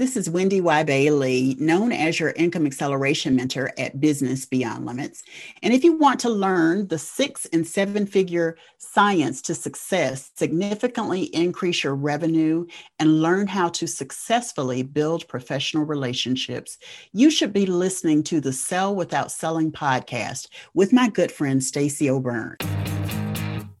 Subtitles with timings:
[0.00, 0.82] This is Wendy Y.
[0.84, 5.22] Bailey, known as your income acceleration mentor at Business Beyond Limits.
[5.62, 11.24] And if you want to learn the six and seven figure science to success, significantly
[11.34, 12.64] increase your revenue,
[12.98, 16.78] and learn how to successfully build professional relationships,
[17.12, 22.08] you should be listening to the Sell Without Selling podcast with my good friend, Stacey
[22.08, 22.56] O'Byrne.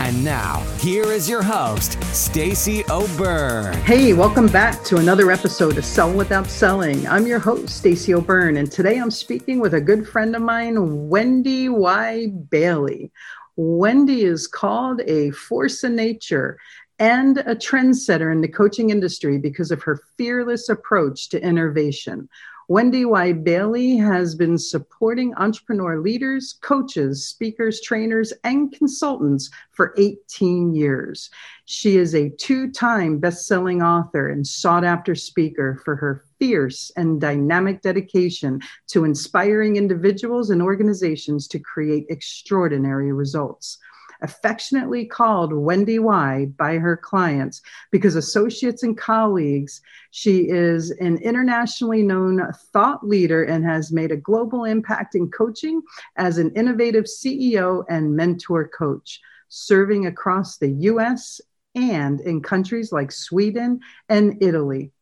[0.00, 3.74] And now, here is your host, Stacey O'Byrne.
[3.82, 7.06] Hey, welcome back to another episode of Sell Without Selling.
[7.08, 11.08] I'm your host, Stacey O'Byrne, and today I'm speaking with a good friend of mine,
[11.08, 12.28] Wendy Y.
[12.48, 13.10] Bailey.
[13.56, 16.58] Wendy is called a force of nature
[17.00, 22.28] and a trendsetter in the coaching industry because of her fearless approach to innovation.
[22.70, 23.32] Wendy Y.
[23.32, 31.30] Bailey has been supporting entrepreneur leaders, coaches, speakers, trainers, and consultants for 18 years.
[31.64, 36.92] She is a two time best selling author and sought after speaker for her fierce
[36.94, 43.78] and dynamic dedication to inspiring individuals and organizations to create extraordinary results
[44.22, 49.80] affectionately called Wendy Y by her clients because associates and colleagues.
[50.10, 55.82] She is an internationally known thought leader and has made a global impact in coaching
[56.16, 61.40] as an innovative CEO and mentor coach, serving across the US
[61.74, 64.92] and in countries like Sweden and Italy.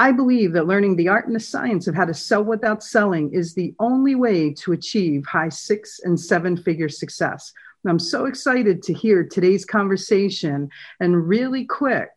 [0.00, 3.34] I believe that learning the art and the science of how to sell without selling
[3.34, 7.52] is the only way to achieve high six and seven figure success.
[7.86, 10.68] I'm so excited to hear today's conversation.
[11.00, 12.10] And really quick,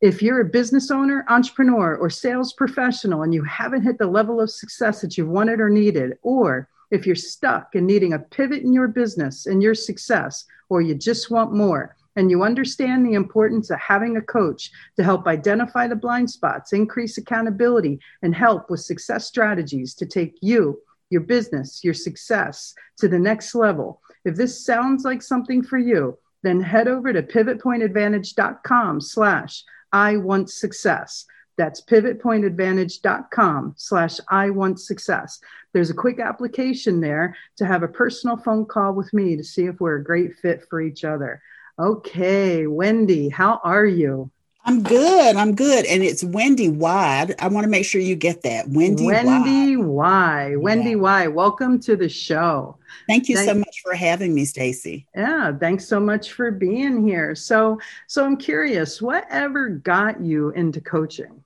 [0.00, 4.40] if you're a business owner, entrepreneur, or sales professional and you haven't hit the level
[4.40, 8.62] of success that you've wanted or needed, or if you're stuck and needing a pivot
[8.62, 13.14] in your business and your success, or you just want more, and you understand the
[13.14, 18.70] importance of having a coach to help identify the blind spots, increase accountability, and help
[18.70, 20.78] with success strategies to take you,
[21.10, 26.18] your business, your success to the next level, if this sounds like something for you,
[26.42, 31.26] then head over to pivotpointadvantage.com slash I want success.
[31.58, 35.38] That's pivotpointadvantage.com slash I want success.
[35.72, 39.66] There's a quick application there to have a personal phone call with me to see
[39.66, 41.42] if we're a great fit for each other.
[41.78, 44.31] Okay, Wendy, how are you?
[44.64, 45.36] I'm good.
[45.36, 45.86] I'm good.
[45.86, 47.34] And it's Wendy Wide.
[47.40, 48.68] I want to make sure you get that.
[48.68, 50.56] Wendy Wendy Y.
[50.56, 50.96] Wendy yeah.
[50.96, 51.26] Y.
[51.28, 52.78] Welcome to the show.
[53.08, 55.08] Thank you Thank- so much for having me, Stacey.
[55.16, 57.34] Yeah, thanks so much for being here.
[57.34, 61.42] So so I'm curious, whatever got you into coaching?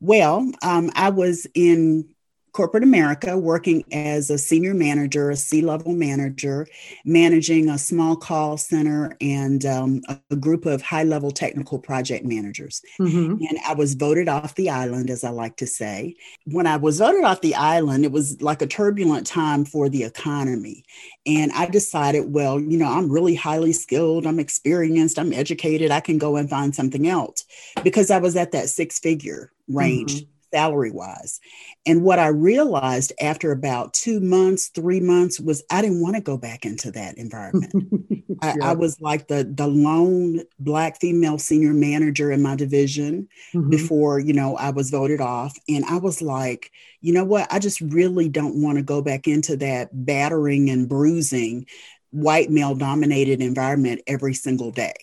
[0.00, 2.08] Well, um, I was in
[2.56, 6.66] corporate America, working as a senior manager, a C level manager,
[7.04, 10.00] managing a small call center and um,
[10.30, 12.80] a, group of high level technical project managers.
[12.98, 13.44] Mm-hmm.
[13.46, 16.16] And I was voted off the island, as I like to say.
[16.46, 20.04] When I was voted off the island, it was like a turbulent time for the
[20.04, 20.84] economy.
[21.26, 26.00] And I decided, well, you know, I'm really highly skilled, I'm experienced, I'm educated, I
[26.00, 27.44] can go and find something else
[27.84, 30.14] because I was at that six figure range.
[30.14, 31.40] Mm-hmm salary wise.
[31.84, 36.22] And what I realized after about two months, three months was I didn't want to
[36.22, 37.72] go back into that environment.
[38.08, 38.16] yeah.
[38.42, 43.70] I, I, was like the the lone black female senior manager in my division mm-hmm.
[43.70, 45.56] before, you know, I was voted off.
[45.68, 46.70] And I was like,
[47.00, 47.46] you know what?
[47.50, 51.66] I just really don't want to go back into that battering and bruising
[52.10, 54.94] white male dominated environment every single day.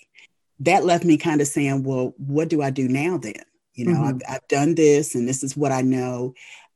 [0.59, 3.43] That left me kind of saying, well, what do I do now then?
[3.73, 4.03] You know, mm-hmm.
[4.03, 6.33] I've, I've done this and this is what I know.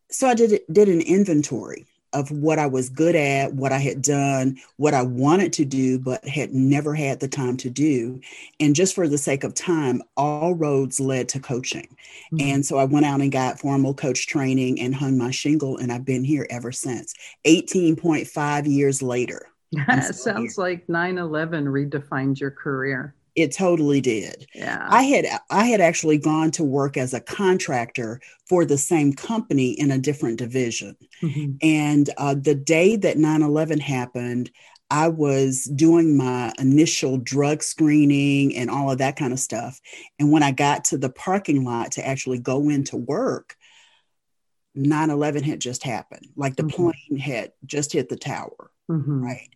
[0.09, 4.01] So I did, did an inventory of what I was good at, what I had
[4.01, 8.21] done, what I wanted to do, but had never had the time to do.
[8.59, 11.95] And just for the sake of time, all roads led to coaching.
[12.33, 12.47] Mm-hmm.
[12.47, 15.91] And so I went out and got formal coach training and hung my shingle, and
[15.91, 17.13] I've been here ever since.
[17.45, 19.47] 18.5 years later.
[19.85, 20.63] That sounds here.
[20.63, 23.13] like 9 11 redefined your career.
[23.37, 24.47] It totally did.
[24.55, 24.83] Yeah.
[24.89, 28.19] I had I had actually gone to work as a contractor
[28.49, 30.97] for the same company in a different division.
[31.21, 31.51] Mm-hmm.
[31.61, 34.49] And uh, the day that 9/11 happened,
[34.89, 39.79] I was doing my initial drug screening and all of that kind of stuff.
[40.17, 43.55] And when I got to the parking lot to actually go into work,
[44.73, 46.25] 9 11 had just happened.
[46.35, 46.89] Like the mm-hmm.
[46.89, 48.71] plane had just hit the tower.
[48.89, 49.23] Mm-hmm.
[49.23, 49.49] Right.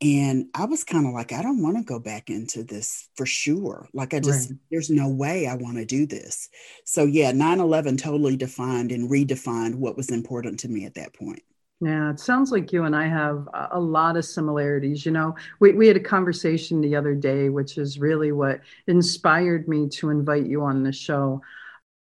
[0.00, 3.26] And I was kind of like, I don't want to go back into this for
[3.26, 3.88] sure.
[3.92, 4.58] Like, I just, right.
[4.70, 6.48] there's no way I want to do this.
[6.84, 11.14] So, yeah, 9 11 totally defined and redefined what was important to me at that
[11.14, 11.42] point.
[11.80, 15.06] Yeah, it sounds like you and I have a lot of similarities.
[15.06, 19.68] You know, we, we had a conversation the other day, which is really what inspired
[19.68, 21.40] me to invite you on the show.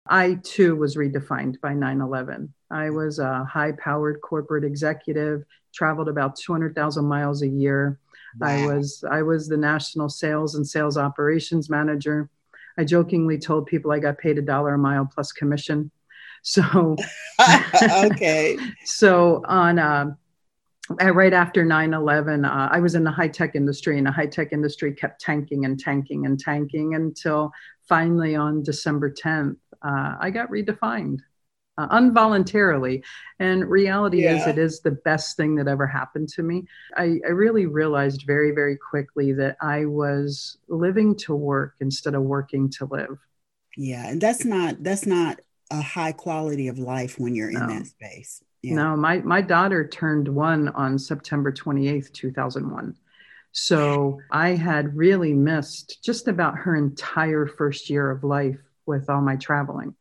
[0.08, 2.54] I too was redefined by 9 11.
[2.72, 5.44] I was a high powered corporate executive,
[5.74, 8.00] traveled about 200,000 miles a year.
[8.40, 8.48] Wow.
[8.48, 12.30] I was I was the national sales and sales operations manager.
[12.78, 15.92] I jokingly told people I got paid a dollar a mile plus commission.
[16.42, 16.96] So,
[18.06, 18.58] okay.
[18.86, 20.06] so on, uh,
[20.90, 24.26] right after 9 11, uh, I was in the high tech industry, and the high
[24.26, 27.52] tech industry kept tanking and tanking and tanking until
[27.90, 31.20] finally on December 10th, uh, I got redefined.
[31.80, 33.02] Uh, involuntarily.
[33.40, 34.36] And reality yeah.
[34.36, 36.66] is, it is the best thing that ever happened to me.
[36.98, 42.24] I, I, really realized very, very quickly that I was living to work instead of
[42.24, 43.18] working to live.
[43.78, 45.40] Yeah, and that's not that's not
[45.72, 47.68] a high quality of life when you're in no.
[47.68, 48.44] that space.
[48.62, 48.76] Yeah.
[48.76, 52.94] No, my my daughter turned one on September 28th, 2001.
[53.54, 59.22] So I had really missed just about her entire first year of life with all
[59.22, 59.96] my traveling.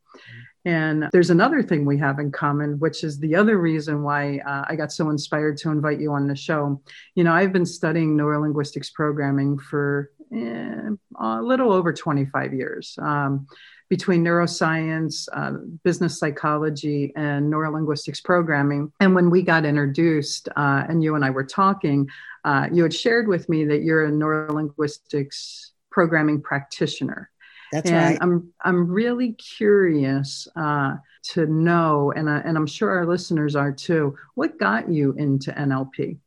[0.69, 4.67] And there's another thing we have in common, which is the other reason why uh,
[4.69, 6.83] I got so inspired to invite you on the show.
[7.15, 12.99] You know, I've been studying neurolinguistics programming for eh, a little over 25 years.
[13.01, 13.47] Um,
[13.89, 15.53] between neuroscience, uh,
[15.85, 18.93] business psychology, and neurolinguistics programming.
[19.01, 22.11] And when we got introduced, uh, and you and I were talking,
[22.45, 27.31] uh, you had shared with me that you're a neurolinguistics programming practitioner.
[27.73, 28.19] That's and right.
[28.21, 30.97] I'm I'm really curious uh,
[31.35, 34.17] to know, and I, and I'm sure our listeners are too.
[34.35, 36.19] What got you into NLP?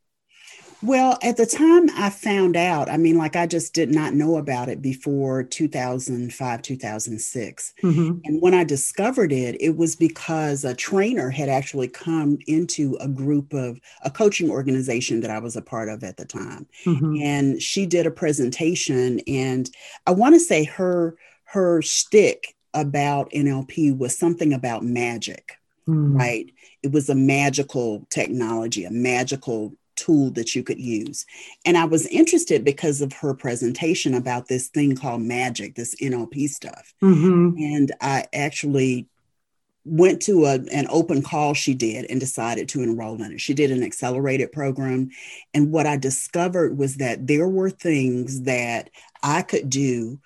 [0.82, 4.36] Well, at the time I found out, I mean, like I just did not know
[4.36, 7.74] about it before 2005, 2006.
[7.82, 8.18] Mm-hmm.
[8.24, 13.06] And when I discovered it, it was because a trainer had actually come into a
[13.06, 16.66] group of a coaching organization that I was a part of at the time.
[16.84, 17.22] Mm-hmm.
[17.22, 19.70] And she did a presentation, and
[20.08, 21.16] I want to say her
[21.52, 26.18] her shtick about NLP was something about magic, mm.
[26.18, 26.50] right?
[26.82, 31.26] It was a magical technology, a magical tool that you could use.
[31.66, 36.48] And I was interested because of her presentation about this thing called magic, this NLP
[36.48, 36.94] stuff.
[37.02, 37.58] Mm-hmm.
[37.58, 39.06] And I actually
[39.84, 43.40] went to a, an open call she did and decided to enroll in it.
[43.42, 45.10] She did an accelerated program.
[45.52, 48.88] And what I discovered was that there were things that
[49.22, 50.18] I could do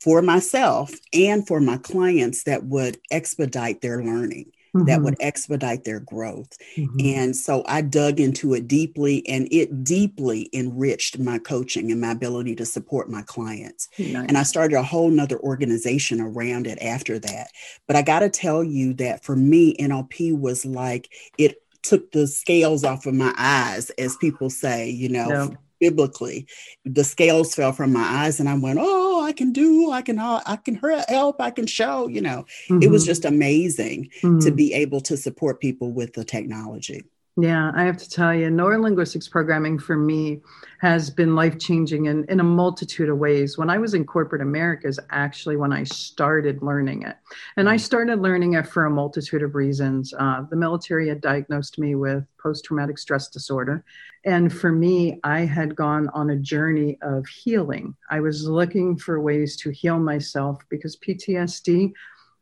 [0.00, 4.86] for myself and for my clients that would expedite their learning mm-hmm.
[4.86, 6.56] that would expedite their growth.
[6.76, 6.96] Mm-hmm.
[7.00, 12.12] And so I dug into it deeply, and it deeply enriched my coaching and my
[12.12, 13.88] ability to support my clients.
[13.98, 14.26] Nice.
[14.28, 17.48] And I started a whole nother organization around it after that.
[17.86, 22.26] But I got to tell you that for me, NLP was like it took the
[22.26, 26.46] scales off of my eyes, as people say, you know biblically.
[26.84, 30.18] The scales fell from my eyes, and I went, "Oh, I can do, I can,
[30.18, 30.76] I can
[31.08, 32.82] help, I can show." You know, mm-hmm.
[32.82, 33.10] it was mm-hmm.
[33.10, 34.38] just amazing mm-hmm.
[34.40, 37.04] to be able to support people with the technology.
[37.36, 40.40] Yeah, I have to tell you, neurolinguistics programming for me
[40.80, 43.56] has been life changing in, in a multitude of ways.
[43.56, 47.16] When I was in corporate America, is actually when I started learning it.
[47.56, 47.80] And I mm.
[47.80, 50.12] started learning it for a multitude of reasons.
[50.18, 53.84] Uh, the military had diagnosed me with post traumatic stress disorder.
[54.24, 57.94] And for me, I had gone on a journey of healing.
[58.10, 61.92] I was looking for ways to heal myself because PTSD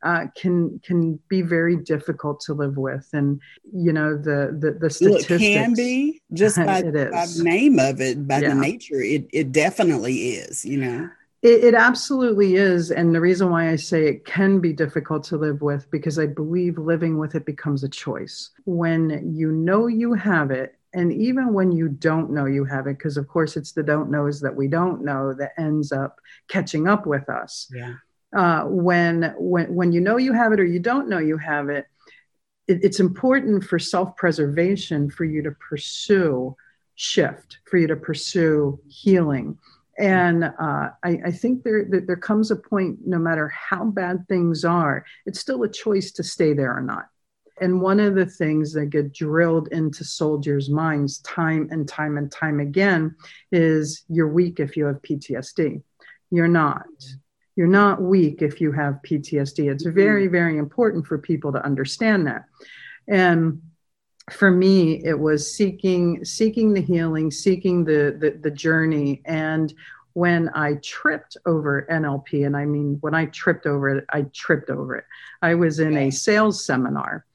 [0.03, 3.39] uh, can can be very difficult to live with, and
[3.73, 8.27] you know the the, the statistics it can be just by, by name of it,
[8.27, 8.49] by yeah.
[8.49, 9.01] the nature.
[9.01, 10.65] It it definitely is.
[10.65, 11.09] You know.
[11.41, 12.91] It, it, absolutely is.
[12.91, 16.25] And the reason why I say it can be difficult to live with, because I
[16.25, 18.49] believe living with it becomes a choice.
[18.65, 22.97] When you know you have it, and even when you don't know you have it,
[22.97, 26.89] because of course it's the don't knows that we don't know that ends up catching
[26.89, 27.71] up with us.
[27.73, 27.95] Yeah
[28.35, 31.69] uh, when when when you know you have it or you don't know you have
[31.69, 31.85] it,
[32.67, 36.55] it it's important for self-preservation for you to pursue
[36.95, 39.57] shift, for you to pursue healing.
[39.97, 44.63] And uh, I, I, think there, there comes a point, no matter how bad things
[44.63, 47.07] are, it's still a choice to stay there or not.
[47.61, 52.31] And one of the things that get drilled into soldiers' minds time and time and
[52.31, 53.15] time again
[53.51, 55.81] is you're weak if you have PTSD.
[56.31, 56.85] You're not
[57.59, 59.69] you're not weak if you have PTSD.
[59.69, 59.93] It's mm-hmm.
[59.93, 62.45] very, very important for people to understand that.
[63.09, 63.61] And
[64.31, 69.73] for me it was seeking seeking the healing seeking the, the the journey and
[70.13, 74.69] when i tripped over nlp and i mean when i tripped over it i tripped
[74.69, 75.05] over it
[75.41, 77.25] i was in a sales seminar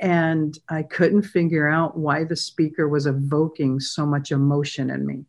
[0.00, 5.24] and i couldn't figure out why the speaker was evoking so much emotion in me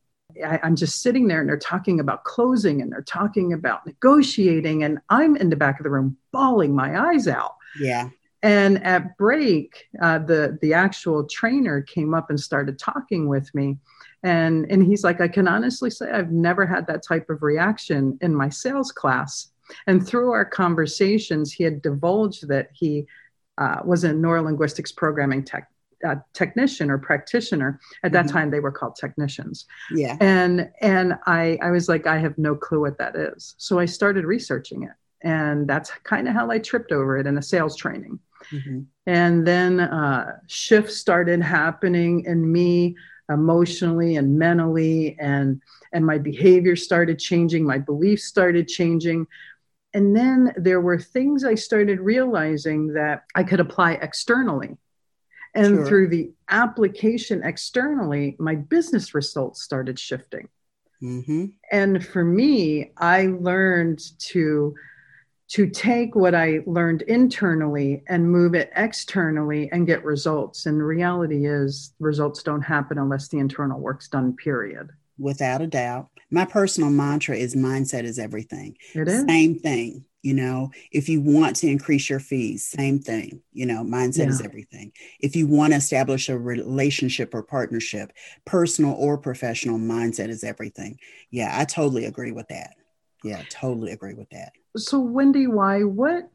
[0.45, 4.83] I, i'm just sitting there and they're talking about closing and they're talking about negotiating
[4.83, 7.55] and i'm in the back of the room bawling my eyes out.
[7.79, 8.09] Yeah.
[8.41, 13.77] And at break, uh, the the actual trainer came up and started talking with me,
[14.21, 18.17] and and he's like, I can honestly say I've never had that type of reaction
[18.19, 19.47] in my sales class.
[19.87, 23.05] And through our conversations, he had divulged that he
[23.57, 25.71] uh, was a neurolinguistics programming tech,
[26.05, 27.79] uh, technician or practitioner.
[28.03, 28.37] At that mm-hmm.
[28.37, 29.65] time, they were called technicians.
[29.91, 30.17] Yeah.
[30.19, 33.55] And and I I was like, I have no clue what that is.
[33.57, 34.91] So I started researching it,
[35.21, 38.19] and that's kind of how I tripped over it in a sales training.
[38.51, 38.81] Mm-hmm.
[39.07, 42.95] And then uh, shifts started happening in me
[43.29, 45.61] emotionally and mentally, and
[45.93, 47.65] and my behavior started changing.
[47.65, 49.27] My beliefs started changing.
[49.95, 54.75] And then there were things I started realizing that I could apply externally.
[55.55, 55.85] And sure.
[55.85, 60.49] through the application externally, my business results started shifting.
[61.01, 61.45] Mm-hmm.
[61.71, 64.75] And for me, I learned to
[65.49, 70.65] to take what I learned internally and move it externally and get results.
[70.65, 74.89] And the reality is, results don't happen unless the internal work's done, period.
[75.19, 76.09] Without a doubt.
[76.31, 78.77] My personal mantra is mindset is everything.
[78.95, 79.25] It is.
[79.27, 80.05] Same thing.
[80.23, 83.41] You know, if you want to increase your fees, same thing.
[83.51, 84.29] You know, mindset yeah.
[84.29, 84.91] is everything.
[85.19, 88.11] If you want to establish a relationship or partnership,
[88.45, 90.97] personal or professional, mindset is everything.
[91.29, 92.75] Yeah, I totally agree with that.
[93.23, 96.29] Yeah, totally agree with that so wendy Y what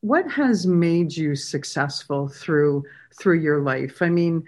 [0.00, 2.82] what has made you successful through
[3.18, 4.42] through your life i mean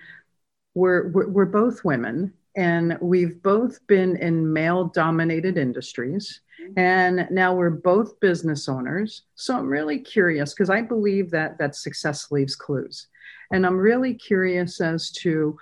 [0.74, 6.40] we're we're, we're both women and we've both been in male dominated industries
[6.76, 11.74] and now we're both business owners so i'm really curious because i believe that that
[11.74, 13.08] success leaves clues
[13.52, 15.56] and i'm really curious as to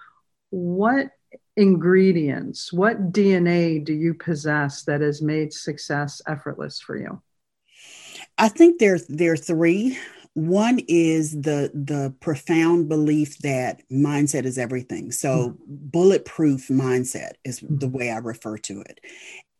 [0.50, 1.10] what
[1.56, 7.22] ingredients, what DNA do you possess that has made success effortless for you?
[8.38, 9.98] I think there, there are three.
[10.34, 15.12] One is the the profound belief that mindset is everything.
[15.12, 15.54] So mm-hmm.
[15.68, 17.78] bulletproof mindset is mm-hmm.
[17.78, 18.98] the way I refer to it.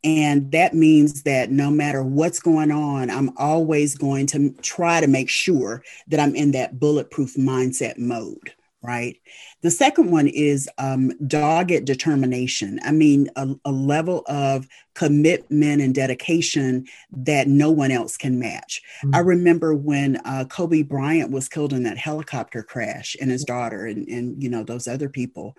[0.05, 5.07] And that means that no matter what's going on, I'm always going to try to
[5.07, 8.53] make sure that I'm in that bulletproof mindset mode
[8.85, 9.17] right?
[9.63, 12.79] The second one is um, dogged determination.
[12.85, 18.83] I mean, a, a, level of commitment and dedication that no one else can match.
[19.03, 19.15] Mm-hmm.
[19.15, 23.87] I remember when uh, Kobe Bryant was killed in that helicopter crash and his daughter
[23.87, 25.57] and, and you know, those other people.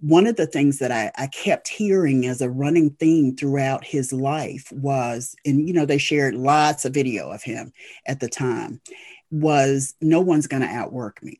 [0.00, 4.12] One of the things that I, I kept hearing as a running theme throughout his
[4.12, 7.72] life was, and you know, they shared lots of video of him
[8.06, 8.80] at the time,
[9.30, 11.38] was no one's going to outwork me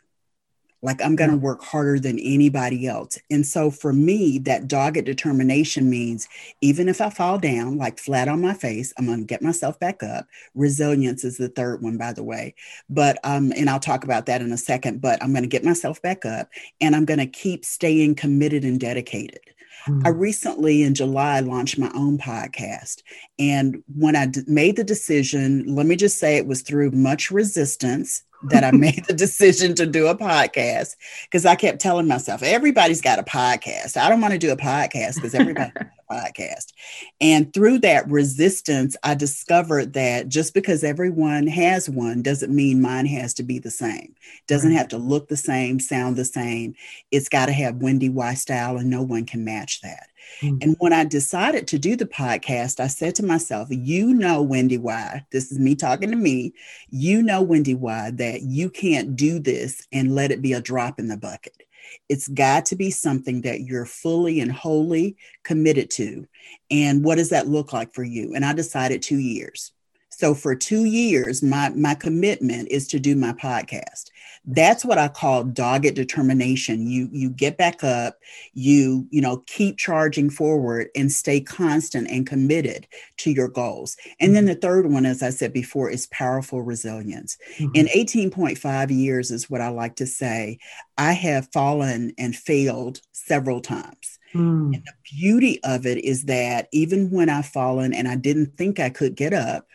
[0.87, 3.19] like I'm going to work harder than anybody else.
[3.29, 6.29] And so for me, that dogged determination means
[6.61, 9.81] even if I fall down, like flat on my face, I'm going to get myself
[9.81, 10.29] back up.
[10.55, 12.55] Resilience is the third one, by the way.
[12.89, 15.65] But, um, and I'll talk about that in a second, but I'm going to get
[15.65, 16.49] myself back up
[16.81, 19.41] and I'm going to keep staying committed and dedicated.
[19.87, 20.19] I hmm.
[20.19, 23.03] recently in July launched my own podcast.
[23.39, 27.31] And when I d- made the decision, let me just say it was through much
[27.31, 32.43] resistance that I made the decision to do a podcast because I kept telling myself,
[32.43, 33.97] everybody's got a podcast.
[33.97, 36.73] I don't want to do a podcast because everybody has a podcast.
[37.21, 43.07] And through that resistance, I discovered that just because everyone has one doesn't mean mine
[43.07, 44.15] has to be the same.
[44.47, 44.79] Doesn't right.
[44.79, 46.75] have to look the same, sound the same.
[47.11, 50.09] It's got to have Wendy Y style, and no one can match that.
[50.41, 50.59] Mm-hmm.
[50.61, 54.79] And when I decided to do the podcast, I said to myself, You know, Wendy
[54.79, 56.53] Y this is me talking to me.
[56.91, 60.99] You know, Wendy Y that you can't do this and let it be a drop
[60.99, 61.63] in the bucket.
[62.09, 66.27] It's got to be something that you're fully and wholly committed to.
[66.71, 68.35] And what does that look like for you?
[68.35, 69.73] And I decided two years.
[70.11, 74.11] So for two years, my, my commitment is to do my podcast.
[74.47, 76.87] That's what I call dogged determination.
[76.87, 78.19] You you get back up,
[78.55, 82.87] you you know keep charging forward and stay constant and committed
[83.19, 83.97] to your goals.
[84.21, 84.35] And mm-hmm.
[84.35, 87.37] then the third one, as I said before, is powerful resilience.
[87.59, 87.75] Mm-hmm.
[87.75, 90.59] In 18.5 years is what I like to say.
[90.97, 94.19] I have fallen and failed several times.
[94.35, 94.75] Mm.
[94.75, 98.81] And the beauty of it is that even when I've fallen and I didn't think
[98.81, 99.67] I could get up,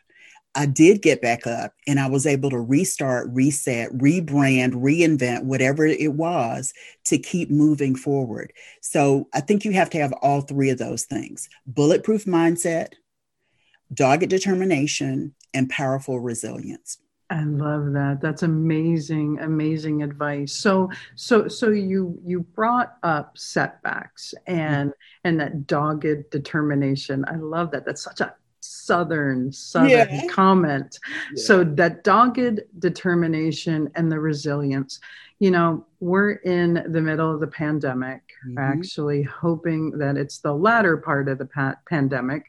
[0.53, 5.85] I did get back up and I was able to restart, reset, rebrand, reinvent whatever
[5.85, 6.73] it was
[7.05, 8.51] to keep moving forward.
[8.81, 12.93] So I think you have to have all three of those things bulletproof mindset,
[13.93, 16.97] dogged determination, and powerful resilience.
[17.29, 18.19] I love that.
[18.21, 20.51] That's amazing, amazing advice.
[20.51, 25.27] So, so, so you you brought up setbacks and mm-hmm.
[25.27, 27.23] and that dogged determination.
[27.29, 27.85] I love that.
[27.85, 30.27] That's such a southern southern yeah.
[30.27, 30.99] comment.
[31.33, 31.43] Yeah.
[31.43, 34.99] So that dogged determination and the resilience.
[35.39, 38.21] You know, we're in the middle of the pandemic.
[38.47, 38.57] Mm-hmm.
[38.57, 42.45] Actually, hoping that it's the latter part of the pa- pandemic,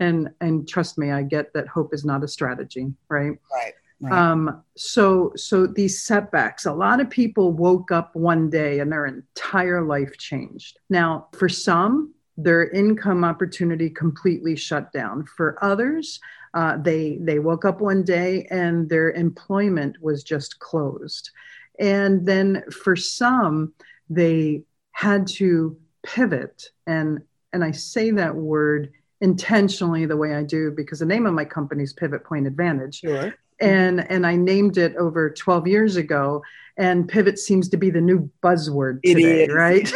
[0.00, 3.38] and and trust me, I get that hope is not a strategy, right?
[3.52, 4.12] Right Right.
[4.12, 9.06] Um, so, so these setbacks, a lot of people woke up one day and their
[9.06, 10.78] entire life changed.
[10.90, 15.24] Now, for some, their income opportunity completely shut down.
[15.24, 16.20] For others,
[16.54, 21.30] uh, they they woke up one day and their employment was just closed.
[21.78, 23.74] And then for some,
[24.08, 24.62] they
[24.92, 27.20] had to pivot and
[27.52, 31.44] and I say that word intentionally the way I do because the name of my
[31.44, 33.00] company is Pivot Point Advantage.
[33.00, 36.42] Sure and and I named it over 12 years ago.
[36.78, 39.90] And pivot seems to be the new buzzword today, right?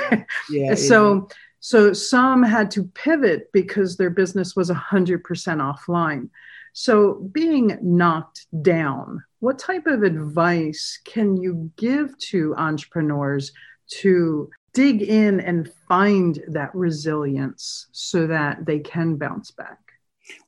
[0.48, 0.74] Yeah.
[0.74, 1.28] so
[1.60, 6.30] so some had to pivot because their business was 100% offline.
[6.72, 13.52] So being knocked down, what type of advice can you give to entrepreneurs
[13.98, 19.78] to dig in and find that resilience so that they can bounce back?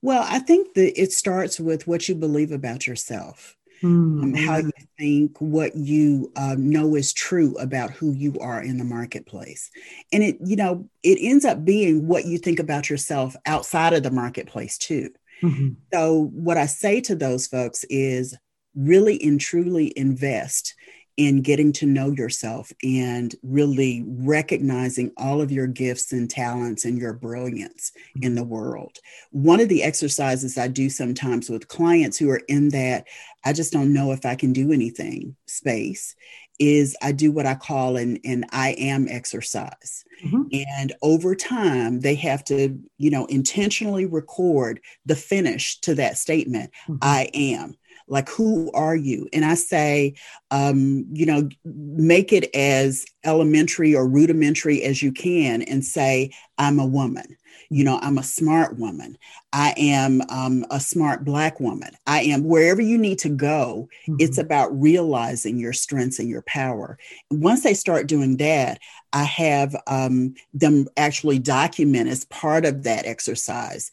[0.01, 3.57] Well, I think that it starts with what you believe about yourself.
[3.83, 4.23] Mm-hmm.
[4.23, 8.79] Um, how you think, what you uh, know is true about who you are in
[8.79, 9.71] the marketplace.
[10.13, 14.03] And it, you know, it ends up being what you think about yourself outside of
[14.03, 15.11] the marketplace, too.
[15.43, 15.71] Mm-hmm.
[15.93, 18.37] So, what I say to those folks is
[18.75, 20.75] really and truly invest
[21.17, 26.99] in getting to know yourself and really recognizing all of your gifts and talents and
[26.99, 28.35] your brilliance in mm-hmm.
[28.37, 28.99] the world.
[29.31, 33.07] One of the exercises I do sometimes with clients who are in that,
[33.45, 36.15] I just don't know if I can do anything space
[36.59, 40.05] is I do what I call an, an I am exercise.
[40.25, 40.43] Mm-hmm.
[40.79, 46.71] And over time, they have to, you know, intentionally record the finish to that statement
[46.85, 46.97] mm-hmm.
[47.03, 47.75] I am
[48.13, 49.27] like who are you?
[49.33, 50.15] And i say
[50.51, 56.79] um, you know make it as elementary or rudimentary as you can and say i'm
[56.79, 57.37] a woman.
[57.71, 59.17] You know i'm a smart woman.
[59.55, 61.91] I am um, a smart black woman.
[62.07, 64.17] I am wherever you need to go mm-hmm.
[64.19, 66.99] it's about realizing your strengths and your power.
[67.31, 68.79] Once they start doing that
[69.15, 73.91] i have um, them actually document as part of that exercise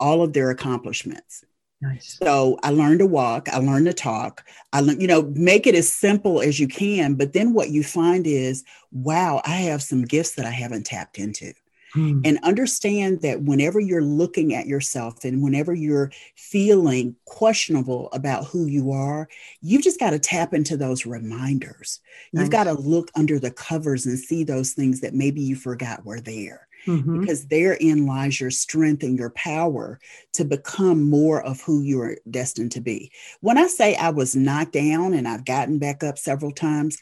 [0.00, 1.44] all of their accomplishments
[1.82, 2.16] Nice.
[2.22, 4.46] So I learned to walk, I learned to talk.
[4.72, 7.14] I learned, you know, make it as simple as you can.
[7.14, 11.18] But then what you find is, wow, I have some gifts that I haven't tapped
[11.18, 11.52] into.
[11.92, 12.20] Hmm.
[12.24, 18.66] And understand that whenever you're looking at yourself and whenever you're feeling questionable about who
[18.66, 19.28] you are,
[19.60, 21.98] you've just got to tap into those reminders.
[22.32, 22.42] Nice.
[22.42, 26.04] You've got to look under the covers and see those things that maybe you forgot
[26.04, 27.20] were there mm-hmm.
[27.20, 29.98] because therein lies your strength and your power
[30.34, 33.12] to become more of who you're destined to be.
[33.40, 36.98] When I say I was knocked down and I've gotten back up several times,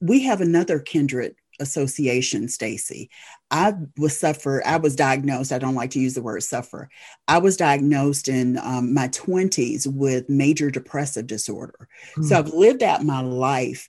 [0.00, 3.10] we have another kindred association stacey
[3.50, 6.88] i was suffer i was diagnosed i don't like to use the word suffer
[7.28, 12.24] i was diagnosed in um, my 20s with major depressive disorder mm-hmm.
[12.24, 13.88] so i've lived out my life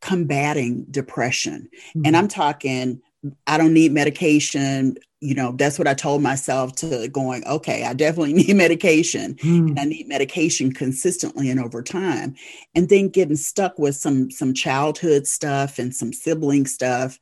[0.00, 2.02] combating depression mm-hmm.
[2.04, 3.00] and i'm talking
[3.46, 4.96] I don't need medication.
[5.20, 9.70] You know, that's what I told myself to going, okay, I definitely need medication mm.
[9.70, 12.36] and I need medication consistently and over time.
[12.74, 17.18] And then getting stuck with some some childhood stuff and some sibling stuff.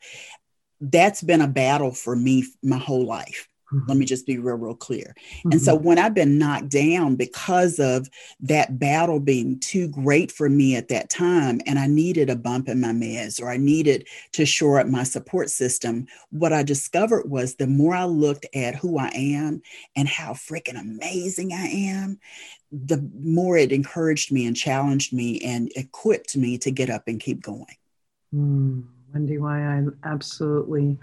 [0.80, 3.48] That's been a battle for me my whole life.
[3.72, 3.88] Mm-hmm.
[3.88, 5.14] Let me just be real, real clear.
[5.38, 5.52] Mm-hmm.
[5.52, 8.08] And so when I've been knocked down because of
[8.40, 12.68] that battle being too great for me at that time, and I needed a bump
[12.68, 17.28] in my meds or I needed to shore up my support system, what I discovered
[17.28, 19.62] was the more I looked at who I am
[19.96, 22.20] and how freaking amazing I am,
[22.70, 27.20] the more it encouraged me and challenged me and equipped me to get up and
[27.20, 27.76] keep going.
[28.34, 30.98] Mm, Wendy, Y I absolutely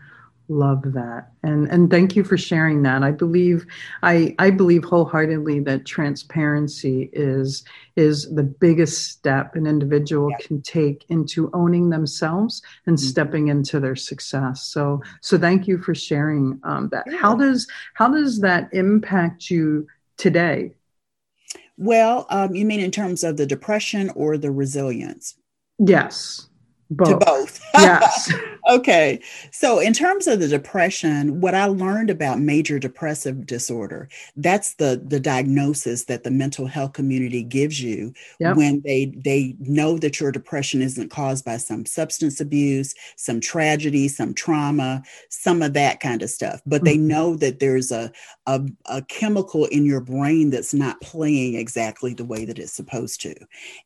[0.53, 3.65] love that and and thank you for sharing that i believe
[4.03, 7.63] i i believe wholeheartedly that transparency is
[7.95, 10.37] is the biggest step an individual yeah.
[10.45, 13.07] can take into owning themselves and mm-hmm.
[13.07, 17.17] stepping into their success so so thank you for sharing um, that yeah.
[17.17, 19.87] how does how does that impact you
[20.17, 20.71] today
[21.77, 25.35] Well, um, you mean in terms of the depression or the resilience?
[25.79, 26.47] Yes.
[26.89, 27.19] Both.
[27.19, 27.59] To both.
[27.73, 28.31] Yes.
[28.69, 29.19] okay.
[29.52, 35.02] So, in terms of the depression, what I learned about major depressive disorder, that's the
[35.06, 38.56] the diagnosis that the mental health community gives you yep.
[38.56, 44.08] when they they know that your depression isn't caused by some substance abuse, some tragedy,
[44.08, 46.62] some trauma, some of that kind of stuff.
[46.65, 46.86] But mm-hmm.
[46.86, 48.12] they know that there's a,
[48.47, 53.21] a a chemical in your brain that's not playing exactly the way that it's supposed
[53.21, 53.36] to.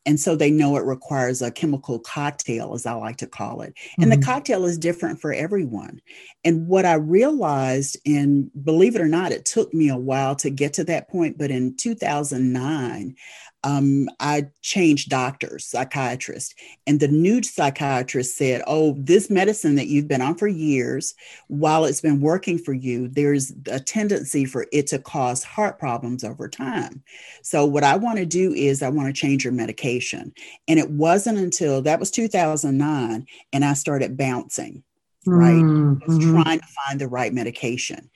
[0.05, 3.73] And so they know it requires a chemical cocktail, as I like to call it.
[3.99, 4.19] And mm-hmm.
[4.19, 6.01] the cocktail is different for everyone.
[6.43, 10.49] And what I realized, and believe it or not, it took me a while to
[10.49, 13.15] get to that point, but in 2009,
[13.67, 16.55] um, I changed doctors, psychiatrists,
[16.87, 21.13] and the new psychiatrist said, Oh, this medicine that you've been on for years,
[21.47, 26.23] while it's been working for you, there's a tendency for it to cause heart problems
[26.23, 27.03] over time.
[27.41, 30.31] So, what I want to do is I want to change your medication.
[30.69, 34.83] And it wasn't until that was 2009, and I started bouncing
[35.27, 35.55] right?
[35.55, 36.31] Mm-hmm.
[36.31, 38.09] trying to find the right medication.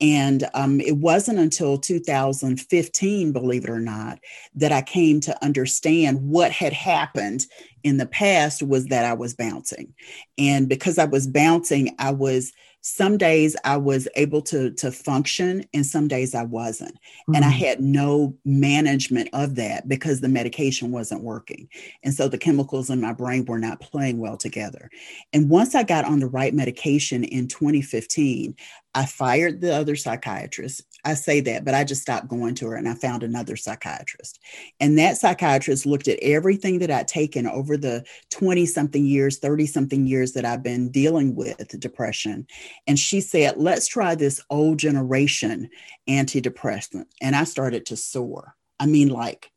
[0.00, 4.18] And um, it wasn't until 2015, believe it or not,
[4.54, 7.46] that I came to understand what had happened
[7.82, 9.94] in the past was that I was bouncing.
[10.36, 12.52] And because I was bouncing, I was
[12.88, 16.94] some days I was able to to function and some days I wasn't.
[16.94, 17.34] Mm-hmm.
[17.34, 17.58] And I mm.
[17.58, 21.68] had no management of that because the medication wasn't working.
[22.02, 24.90] And so the chemicals in my brain were not playing well together.
[25.34, 28.56] And once I got on the right medication in 2015,
[28.98, 30.82] I fired the other psychiatrist.
[31.04, 34.40] I say that, but I just stopped going to her and I found another psychiatrist.
[34.80, 39.66] And that psychiatrist looked at everything that I'd taken over the 20 something years, 30
[39.66, 42.48] something years that I've been dealing with depression.
[42.88, 45.70] And she said, let's try this old generation
[46.08, 47.04] antidepressant.
[47.22, 48.56] And I started to soar.
[48.80, 49.52] I mean, like,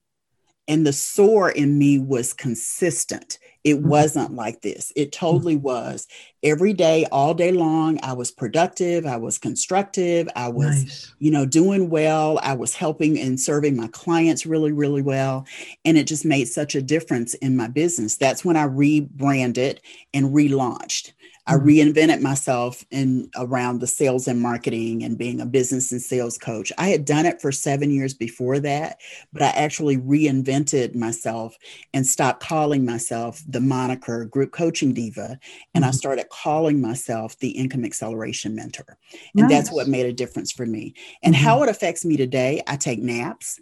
[0.67, 3.39] and the soar in me was consistent.
[3.63, 3.89] It mm-hmm.
[3.89, 4.91] wasn't like this.
[4.95, 5.63] It totally mm-hmm.
[5.63, 6.07] was.
[6.43, 9.05] Every day, all day long, I was productive.
[9.05, 10.27] I was constructive.
[10.35, 11.13] I was, nice.
[11.19, 12.39] you know, doing well.
[12.41, 15.45] I was helping and serving my clients really, really well.
[15.85, 18.17] And it just made such a difference in my business.
[18.17, 19.81] That's when I rebranded
[20.13, 21.11] and relaunched.
[21.47, 21.67] I mm-hmm.
[21.67, 26.71] reinvented myself in around the sales and marketing and being a business and sales coach.
[26.77, 28.99] I had done it for seven years before that,
[29.33, 31.57] but I actually reinvented myself
[31.93, 35.39] and stopped calling myself the moniker group coaching diva.
[35.73, 35.89] And mm-hmm.
[35.89, 38.97] I started calling myself the income acceleration mentor.
[39.35, 39.49] And nice.
[39.49, 40.93] that's what made a difference for me.
[41.23, 41.43] And mm-hmm.
[41.43, 43.59] how it affects me today, I take naps.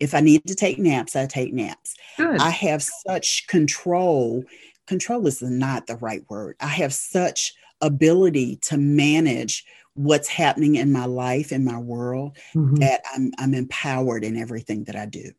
[0.00, 1.94] If I need to take naps, I take naps.
[2.16, 2.40] Good.
[2.40, 4.44] I have such control
[4.86, 6.56] control is not the right word.
[6.60, 12.76] I have such ability to manage what's happening in my life in my world mm-hmm.
[12.76, 15.32] that I'm I'm empowered in everything that I do.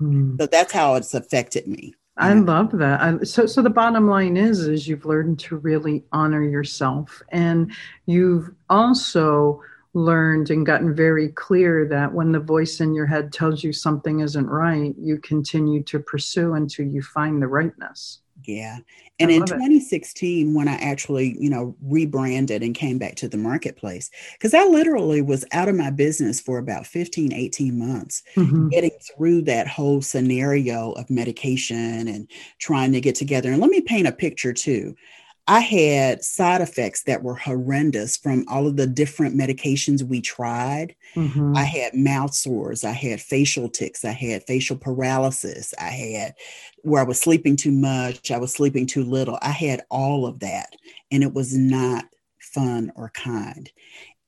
[0.00, 0.40] Mm.
[0.40, 1.94] So that's how it's affected me.
[2.18, 3.00] I love that.
[3.00, 7.72] I, so, so the bottom line is, is you've learned to really honor yourself, and
[8.04, 9.62] you've also
[9.94, 14.20] learned and gotten very clear that when the voice in your head tells you something
[14.20, 18.21] isn't right, you continue to pursue until you find the rightness.
[18.44, 18.78] Yeah.
[19.18, 20.52] And in 2016, it.
[20.52, 25.22] when I actually, you know, rebranded and came back to the marketplace, because I literally
[25.22, 28.68] was out of my business for about 15, 18 months, mm-hmm.
[28.68, 33.52] getting through that whole scenario of medication and trying to get together.
[33.52, 34.94] And let me paint a picture too.
[35.48, 40.94] I had side effects that were horrendous from all of the different medications we tried.
[41.16, 41.56] Mm-hmm.
[41.56, 46.34] I had mouth sores, I had facial tics, I had facial paralysis, I had
[46.82, 49.38] where I was sleeping too much, I was sleeping too little.
[49.42, 50.70] I had all of that,
[51.10, 52.04] and it was not
[52.38, 53.70] fun or kind.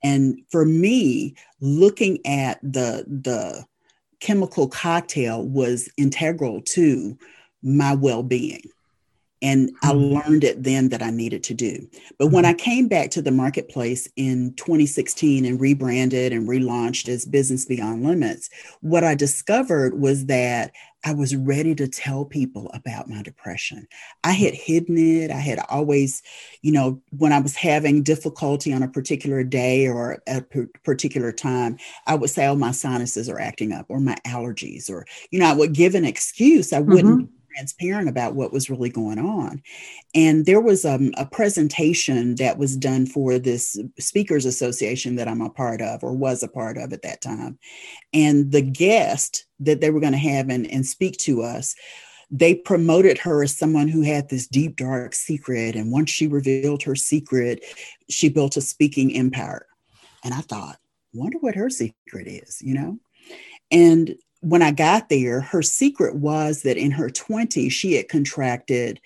[0.03, 3.65] And for me, looking at the the
[4.19, 7.17] chemical cocktail was integral to
[7.63, 8.61] my well-being
[9.41, 9.97] and I hmm.
[9.97, 11.87] learned it then that I needed to do.
[12.17, 12.51] But when hmm.
[12.51, 18.03] I came back to the marketplace in 2016 and rebranded and relaunched as Business Beyond
[18.03, 18.49] Limits,
[18.81, 20.71] what I discovered was that
[21.05, 23.87] I was ready to tell people about my depression.
[24.23, 25.29] I had hidden it.
[25.29, 26.23] I had always,
[26.63, 30.41] you know, when I was having difficulty on a particular day or a
[30.83, 35.05] particular time, I would say, oh, my sinuses are acting up or my allergies, or,
[35.29, 36.73] you know, I would give an excuse.
[36.73, 37.25] I wouldn't.
[37.25, 39.61] Mm-hmm transparent about what was really going on.
[40.13, 45.41] And there was um, a presentation that was done for this Speakers Association that I'm
[45.41, 47.57] a part of or was a part of at that time.
[48.13, 51.75] And the guest that they were going to have and, and speak to us
[52.31, 55.75] they promoted her as someone who had this deep, dark secret.
[55.75, 57.63] And once she revealed her secret,
[58.09, 59.67] she built a speaking empire.
[60.23, 60.77] And I thought,
[61.13, 62.97] wonder what her secret is, you know?
[63.71, 64.15] And
[64.45, 69.01] when I got there, her secret was that in her 20s, she had contracted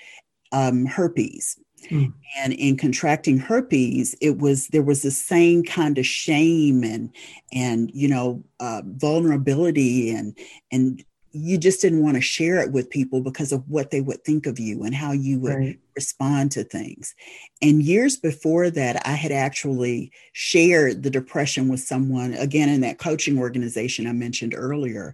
[0.51, 1.57] um, herpes.
[1.89, 2.11] Mm.
[2.37, 7.09] And in contracting herpes, it was there was the same kind of shame and
[7.53, 10.37] and you know uh, vulnerability and
[10.73, 14.21] and you just didn't want to share it with people because of what they would
[14.25, 15.79] think of you and how you would right.
[15.99, 17.13] Respond to things.
[17.61, 22.99] And years before that, I had actually shared the depression with someone, again, in that
[22.99, 25.13] coaching organization I mentioned earlier,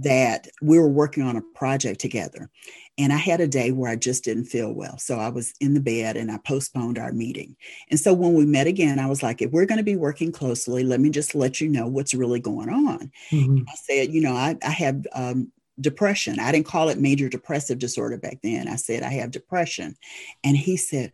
[0.00, 2.50] that we were working on a project together.
[2.98, 4.98] And I had a day where I just didn't feel well.
[4.98, 7.56] So I was in the bed and I postponed our meeting.
[7.90, 10.32] And so when we met again, I was like, if we're going to be working
[10.32, 13.10] closely, let me just let you know what's really going on.
[13.30, 13.64] Mm-hmm.
[13.68, 16.38] I said, you know, I, I have um, depression.
[16.40, 18.68] I didn't call it major depressive disorder back then.
[18.68, 19.96] I said, I have depression.
[20.42, 21.12] And he said,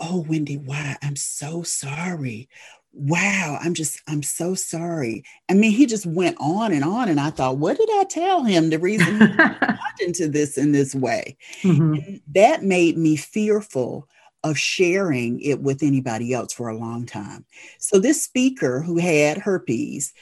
[0.00, 0.96] Oh, Wendy, Y?
[1.02, 2.48] I'm so sorry.
[2.92, 5.24] Wow, I'm just, I'm so sorry.
[5.48, 7.08] I mean, he just went on and on.
[7.08, 8.70] And I thought, what did I tell him?
[8.70, 11.36] The reason he got into this in this way.
[11.62, 12.16] Mm-hmm.
[12.34, 14.08] That made me fearful
[14.44, 17.44] of sharing it with anybody else for a long time.
[17.78, 20.12] So, this speaker who had herpes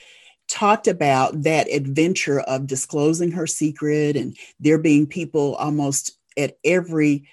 [0.49, 7.29] talked about that adventure of disclosing her secret and there being people almost at every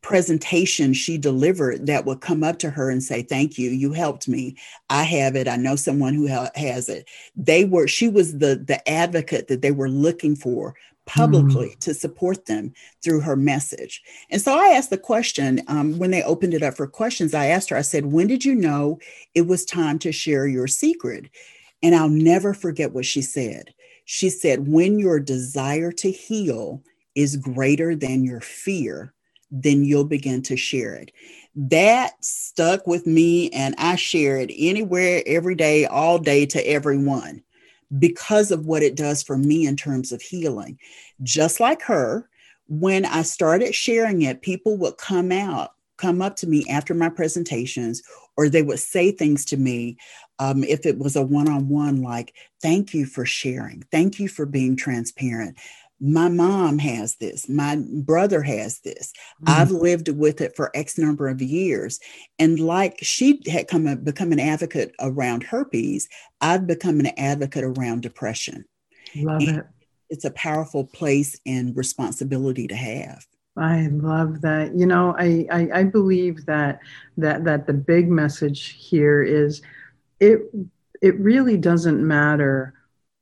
[0.00, 3.70] presentation she delivered that would come up to her and say thank you.
[3.70, 4.56] You helped me.
[4.88, 5.48] I have it.
[5.48, 7.08] I know someone who ha- has it.
[7.36, 10.74] They were she was the the advocate that they were looking for
[11.08, 11.78] publicly mm.
[11.80, 12.72] to support them
[13.02, 14.02] through her message.
[14.30, 17.46] And so i asked the question um, when they opened it up for questions i
[17.46, 18.98] asked her i said when did you know
[19.34, 21.30] it was time to share your secret
[21.82, 23.74] and I'll never forget what she said.
[24.04, 26.82] She said, When your desire to heal
[27.14, 29.12] is greater than your fear,
[29.50, 31.12] then you'll begin to share it.
[31.54, 37.42] That stuck with me, and I share it anywhere, every day, all day to everyone
[37.98, 40.78] because of what it does for me in terms of healing.
[41.22, 42.28] Just like her,
[42.68, 47.08] when I started sharing it, people would come out, come up to me after my
[47.08, 48.02] presentations,
[48.36, 49.96] or they would say things to me
[50.38, 53.84] um, if it was a one-on-one like thank you for sharing.
[53.90, 55.56] Thank you for being transparent.
[56.00, 57.48] My mom has this.
[57.48, 59.12] My brother has this.
[59.42, 59.60] Mm-hmm.
[59.60, 61.98] i've lived with it for x number of years.
[62.38, 66.08] And like she had come become an advocate around herpes.
[66.40, 68.64] I've become an advocate around depression.
[69.16, 69.66] Love and it.
[70.10, 73.26] it's a powerful place and responsibility to have.
[73.56, 74.74] I love that.
[74.74, 76.78] You know, I, I, I believe that
[77.16, 79.62] that that the big message here is
[80.20, 80.40] it
[81.00, 82.74] it really doesn't matter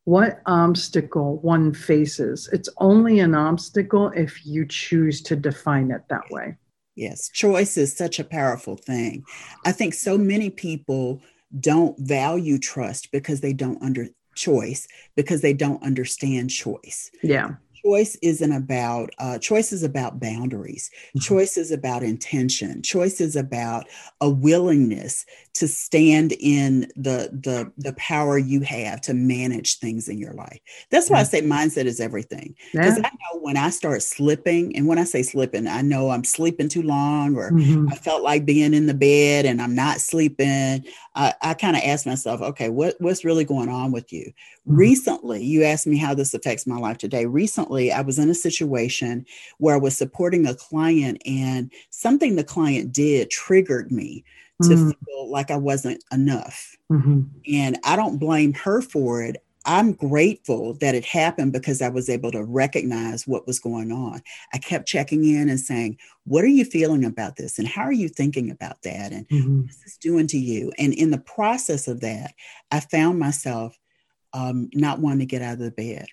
[0.04, 2.48] what obstacle one faces.
[2.52, 6.56] It's only an obstacle if you choose to define it that way.
[6.94, 9.24] Yes, choice is such a powerful thing.
[9.66, 11.20] I think so many people
[11.60, 17.10] don't value trust because they don't under choice because they don't understand choice.
[17.22, 17.56] Yeah
[17.86, 21.20] choice isn't about uh, choice is about boundaries mm-hmm.
[21.20, 23.86] choice is about intention choice is about
[24.20, 30.18] a willingness to stand in the the the power you have to manage things in
[30.18, 30.58] your life
[30.90, 33.06] that's why i say mindset is everything because yeah.
[33.06, 36.68] i know when i start slipping and when i say slipping i know i'm sleeping
[36.68, 37.88] too long or mm-hmm.
[37.90, 41.82] i felt like being in the bed and i'm not sleeping i, I kind of
[41.84, 44.76] ask myself okay what, what's really going on with you mm-hmm.
[44.76, 48.30] recently you asked me how this affects my life today recently recently I was in
[48.30, 49.26] a situation
[49.58, 54.24] where I was supporting a client and something the client did triggered me
[54.62, 54.92] to mm.
[55.04, 56.76] feel like I wasn't enough.
[56.90, 57.22] Mm-hmm.
[57.52, 59.36] And I don't blame her for it.
[59.68, 64.22] I'm grateful that it happened because I was able to recognize what was going on.
[64.54, 67.58] I kept checking in and saying, What are you feeling about this?
[67.58, 69.12] And how are you thinking about that?
[69.12, 69.62] And mm-hmm.
[69.62, 70.72] what's this doing to you?
[70.78, 72.32] And in the process of that,
[72.70, 73.76] I found myself
[74.32, 76.06] um, not wanting to get out of the bed.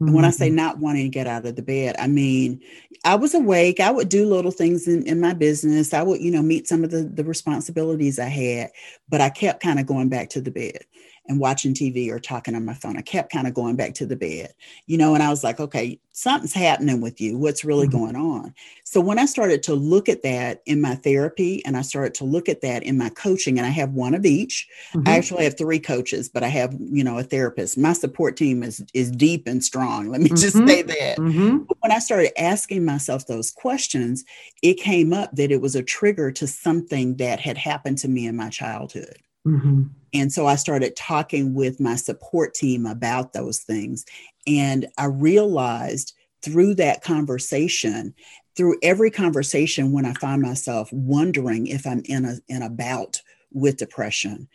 [0.00, 0.56] And when I say mm-hmm.
[0.56, 2.60] not wanting to get out of the bed, I mean,
[3.04, 3.80] I was awake.
[3.80, 5.94] I would do little things in, in my business.
[5.94, 8.70] I would, you know, meet some of the, the responsibilities I had,
[9.08, 10.84] but I kept kind of going back to the bed
[11.26, 12.96] and watching TV or talking on my phone.
[12.96, 14.52] I kept kind of going back to the bed,
[14.86, 17.36] you know, and I was like, okay, something's happening with you.
[17.36, 17.98] What's really mm-hmm.
[17.98, 18.54] going on?
[18.84, 22.24] So when I started to look at that in my therapy and I started to
[22.24, 24.68] look at that in my coaching, and I have one of each.
[24.92, 25.08] Mm-hmm.
[25.08, 27.78] I actually have three coaches, but I have, you know, a therapist.
[27.78, 30.08] My support team is is deep and strong.
[30.08, 30.36] Let me mm-hmm.
[30.36, 31.18] just say that.
[31.18, 31.64] Mm-hmm.
[31.80, 34.24] when I started asking myself those questions,
[34.62, 38.26] it came up that it was a trigger to something that had happened to me
[38.26, 39.18] in my childhood.
[39.46, 39.84] Mm-hmm.
[40.14, 44.04] And so I started talking with my support team about those things.
[44.46, 48.14] And I realized through that conversation,
[48.56, 53.20] through every conversation, when I find myself wondering if I'm in a, in a bout
[53.52, 54.48] with depression,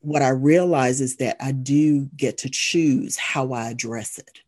[0.00, 4.40] what I realize is that I do get to choose how I address it.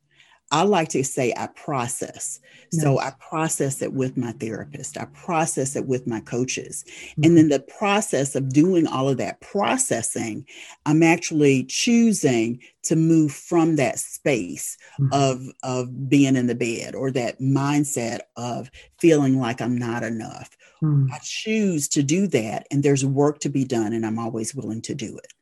[0.53, 2.39] I like to say I process.
[2.73, 2.83] Nice.
[2.83, 6.85] So I process it with my therapist, I process it with my coaches.
[6.87, 7.25] Mm-hmm.
[7.25, 10.47] And then the process of doing all of that processing,
[10.87, 15.13] I'm actually choosing to move from that space mm-hmm.
[15.13, 20.51] of, of being in the bed or that mindset of feeling like I'm not enough.
[20.83, 21.13] Mm-hmm.
[21.13, 24.83] I choose to do that, and there's work to be done, and I'm always willing
[24.83, 25.33] to do it.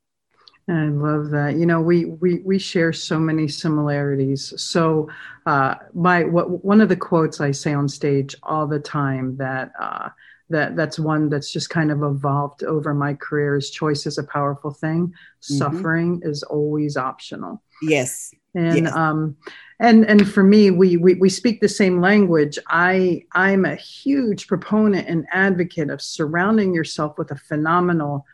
[0.71, 1.57] I love that.
[1.57, 4.55] You know, we we we share so many similarities.
[4.57, 5.09] So,
[5.47, 9.73] uh, my what one of the quotes I say on stage all the time that
[9.81, 10.11] uh,
[10.51, 14.25] that that's one that's just kind of evolved over my career is choice is a
[14.25, 15.09] powerful thing.
[15.09, 15.55] Mm-hmm.
[15.55, 17.63] Suffering is always optional.
[17.83, 18.33] Yes.
[18.55, 18.95] And yes.
[18.95, 19.37] um,
[19.81, 22.59] and and for me, we, we we speak the same language.
[22.69, 28.27] I I'm a huge proponent and advocate of surrounding yourself with a phenomenal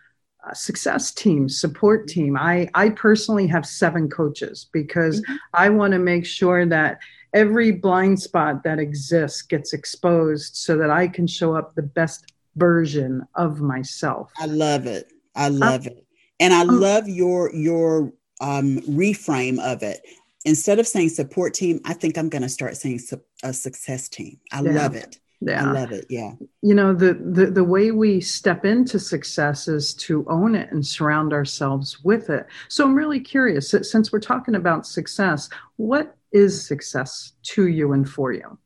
[0.54, 2.20] success team, support mm-hmm.
[2.20, 2.36] team.
[2.36, 5.36] I, I personally have seven coaches because mm-hmm.
[5.54, 6.98] I want to make sure that
[7.34, 12.32] every blind spot that exists gets exposed so that I can show up the best
[12.56, 14.32] version of myself.
[14.38, 15.12] I love it.
[15.34, 16.06] I love it.
[16.40, 20.00] And I um, love your your um, reframe of it.
[20.44, 24.08] Instead of saying support team, I think I'm going to start saying su- a success
[24.08, 24.38] team.
[24.52, 24.72] I yeah.
[24.72, 25.18] love it.
[25.40, 25.68] Yeah.
[25.68, 26.06] I love it.
[26.08, 26.32] Yeah.
[26.62, 30.84] You know, the, the the way we step into success is to own it and
[30.84, 32.46] surround ourselves with it.
[32.68, 38.08] So I'm really curious, since we're talking about success, what is success to you and
[38.08, 38.58] for you?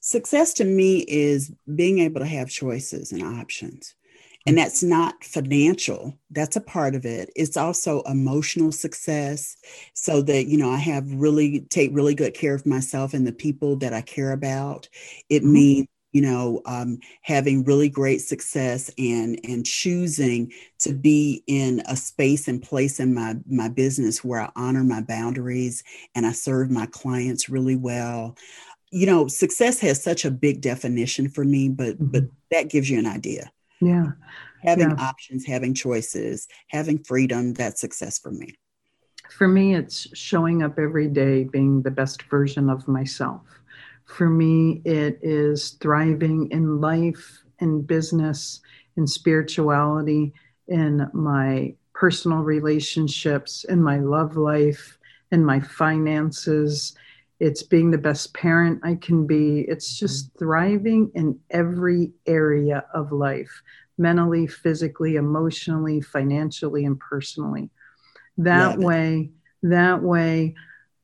[0.00, 3.96] Success to me is being able to have choices and options.
[4.48, 6.16] And that's not financial.
[6.30, 7.30] That's a part of it.
[7.34, 9.56] It's also emotional success
[9.92, 13.32] so that, you know, I have really take really good care of myself and the
[13.32, 14.88] people that I care about.
[15.28, 15.52] It mm-hmm.
[15.52, 15.86] means
[16.16, 22.48] you know um, having really great success and and choosing to be in a space
[22.48, 26.86] and place in my my business where i honor my boundaries and i serve my
[26.86, 28.34] clients really well.
[28.90, 32.34] You know success has such a big definition for me but but mm-hmm.
[32.50, 33.52] that gives you an idea.
[33.82, 34.12] Yeah.
[34.62, 35.08] Having yeah.
[35.08, 38.54] options having choices having freedom that's success for me.
[39.28, 43.42] For me it's showing up every day being the best version of myself
[44.06, 48.60] for me, it is thriving in life, in business,
[48.96, 50.32] in spirituality,
[50.68, 54.98] in my personal relationships, in my love life,
[55.32, 56.94] in my finances.
[57.40, 59.60] It's being the best parent I can be.
[59.68, 60.38] It's just mm-hmm.
[60.38, 63.62] thriving in every area of life
[63.98, 67.70] mentally, physically, emotionally, financially, and personally.
[68.38, 69.30] That way,
[69.62, 70.54] that way,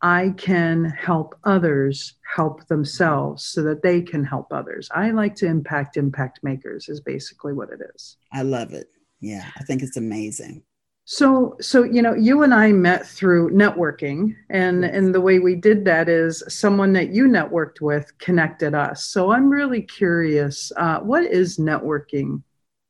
[0.02, 4.88] I can help others help themselves so that they can help others.
[4.92, 8.16] I like to impact impact makers is basically what it is.
[8.32, 8.88] I love it.
[9.20, 10.64] Yeah, I think it's amazing.
[11.04, 14.92] So so you know, you and I met through networking and yes.
[14.94, 19.04] and the way we did that is someone that you networked with connected us.
[19.04, 22.42] So I'm really curious, uh, what is networking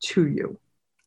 [0.05, 0.59] to you?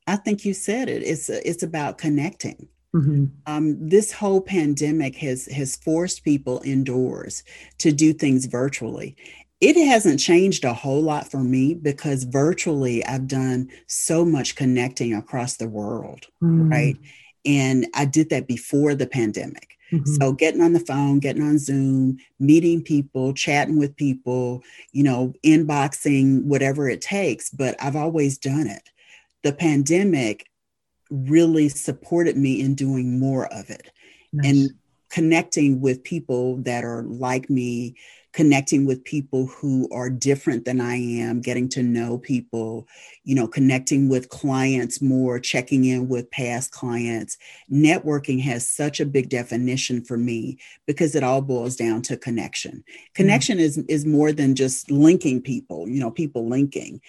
[0.07, 1.01] I think you said it.
[1.01, 3.25] It's it's about connecting Mm-hmm.
[3.45, 7.43] Um, this whole pandemic has has forced people indoors
[7.79, 9.17] to do things virtually.
[9.59, 15.13] It hasn't changed a whole lot for me because virtually I've done so much connecting
[15.13, 16.69] across the world, mm-hmm.
[16.69, 16.97] right?
[17.45, 19.77] And I did that before the pandemic.
[19.91, 20.13] Mm-hmm.
[20.15, 25.33] So getting on the phone, getting on Zoom, meeting people, chatting with people, you know,
[25.43, 27.49] inboxing, whatever it takes.
[27.49, 28.89] But I've always done it.
[29.43, 30.47] The pandemic
[31.09, 33.91] really supported me in doing more of it
[34.33, 34.49] nice.
[34.49, 34.69] and
[35.09, 37.95] connecting with people that are like me,
[38.33, 42.85] connecting with people who are different than I am, getting to know people,
[43.23, 47.37] you know, connecting with clients more, checking in with past clients.
[47.71, 52.83] Networking has such a big definition for me because it all boils down to connection.
[53.13, 53.61] Connection mm.
[53.61, 56.99] is is more than just linking people, you know, people linking.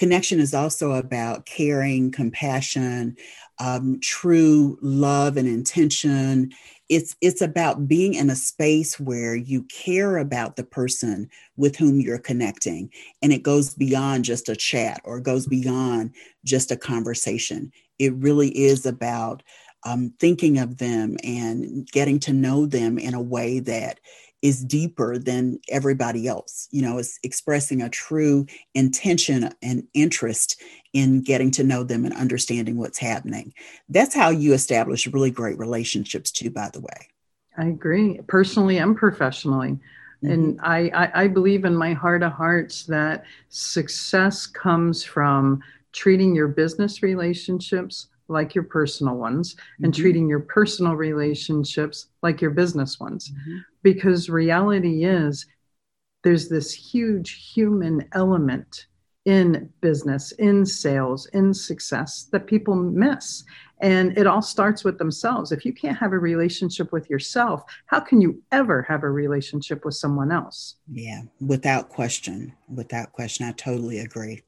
[0.00, 3.14] Connection is also about caring, compassion,
[3.58, 6.52] um, true love and intention.
[6.88, 12.00] It's it's about being in a space where you care about the person with whom
[12.00, 16.14] you're connecting, and it goes beyond just a chat or goes beyond
[16.46, 17.70] just a conversation.
[17.98, 19.42] It really is about
[19.84, 24.00] um, thinking of them and getting to know them in a way that
[24.42, 26.68] is deeper than everybody else.
[26.70, 30.60] You know, is expressing a true intention and interest
[30.92, 33.52] in getting to know them and understanding what's happening.
[33.88, 37.08] That's how you establish really great relationships, too, by the way.
[37.56, 39.78] I agree, personally and professionally.
[40.22, 40.30] Mm-hmm.
[40.32, 45.62] And I, I, I believe in my heart of hearts that success comes from
[45.92, 49.86] treating your business relationships like your personal ones mm-hmm.
[49.86, 53.30] and treating your personal relationships like your business ones.
[53.30, 53.58] Mm-hmm.
[53.82, 55.46] Because reality is,
[56.22, 58.86] there's this huge human element
[59.24, 63.44] in business, in sales, in success that people miss.
[63.80, 65.52] And it all starts with themselves.
[65.52, 69.84] If you can't have a relationship with yourself, how can you ever have a relationship
[69.84, 70.76] with someone else?
[70.90, 72.52] Yeah, without question.
[72.68, 73.46] Without question.
[73.46, 74.42] I totally agree.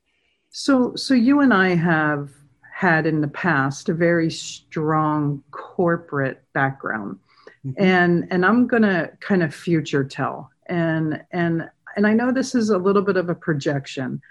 [0.51, 2.30] So so you and I have
[2.72, 7.18] had in the past a very strong corporate background.
[7.67, 7.83] Mm-hmm.
[7.83, 10.51] And and I'm going to kind of future tell.
[10.67, 14.23] And and and I know this is a little bit of a projection,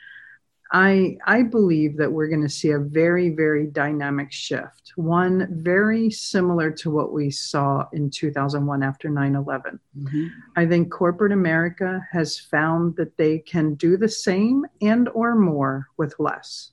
[0.74, 6.10] I, I believe that we're going to see a very, very dynamic shift, one very
[6.10, 9.80] similar to what we saw in 2001 after 9 11.
[9.98, 10.28] Mm-hmm.
[10.56, 15.88] I think corporate America has found that they can do the same and or more
[15.98, 16.72] with less.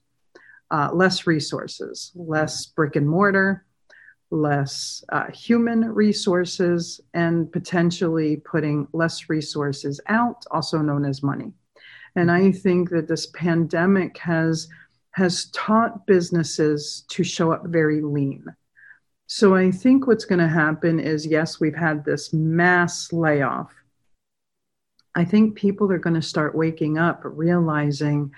[0.71, 3.65] Uh, less resources, less brick and mortar,
[4.31, 11.53] less uh, human resources, and potentially putting less resources out, also known as money.
[12.14, 14.68] And I think that this pandemic has
[15.12, 18.45] has taught businesses to show up very lean.
[19.26, 23.72] So I think what's going to happen is yes, we've had this mass layoff.
[25.14, 28.31] I think people are going to start waking up, realizing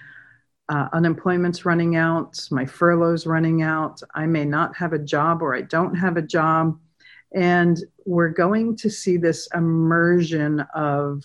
[0.70, 5.54] uh, unemployment's running out, my furlough's running out, I may not have a job or
[5.54, 6.78] I don't have a job.
[7.34, 11.24] And we're going to see this immersion of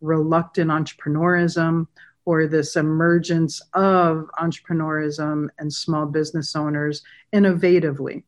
[0.00, 1.88] reluctant entrepreneurism
[2.24, 7.02] or this emergence of entrepreneurism and small business owners
[7.34, 8.22] innovatively.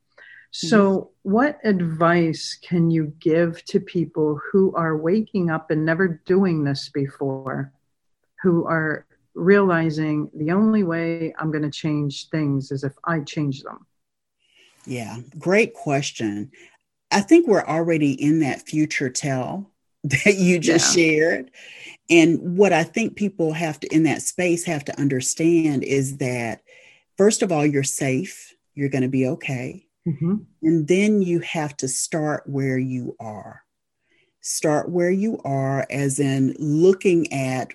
[0.50, 6.64] So, what advice can you give to people who are waking up and never doing
[6.64, 7.72] this before,
[8.42, 9.05] who are
[9.36, 13.86] realizing the only way I'm going to change things is if I change them?
[14.86, 16.50] Yeah, great question.
[17.10, 19.70] I think we're already in that future tell
[20.04, 21.04] that you just yeah.
[21.04, 21.50] shared.
[22.08, 26.62] And what I think people have to, in that space, have to understand is that,
[27.16, 29.86] first of all, you're safe, you're going to be okay.
[30.06, 30.36] Mm-hmm.
[30.62, 33.62] And then you have to start where you are.
[34.40, 37.72] Start where you are, as in looking at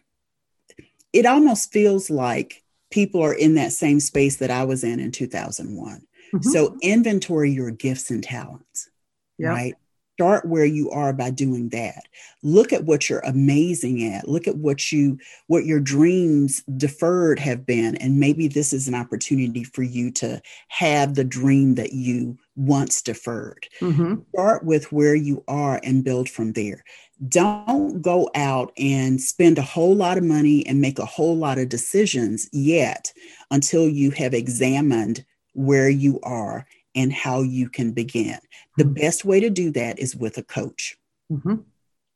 [1.13, 5.11] it almost feels like people are in that same space that I was in in
[5.11, 6.01] 2001.
[6.33, 6.49] Mm-hmm.
[6.49, 8.89] So, inventory your gifts and talents,
[9.37, 9.49] yep.
[9.49, 9.75] right?
[10.21, 12.03] start where you are by doing that
[12.43, 17.65] look at what you're amazing at look at what you what your dreams deferred have
[17.65, 22.37] been and maybe this is an opportunity for you to have the dream that you
[22.55, 24.15] once deferred mm-hmm.
[24.33, 26.83] start with where you are and build from there
[27.27, 31.59] don't go out and spend a whole lot of money and make a whole lot
[31.59, 33.13] of decisions yet
[33.51, 35.23] until you have examined
[35.53, 38.39] where you are and how you can begin.
[38.77, 38.93] The mm-hmm.
[38.93, 40.97] best way to do that is with a coach.
[41.31, 41.55] Mm-hmm.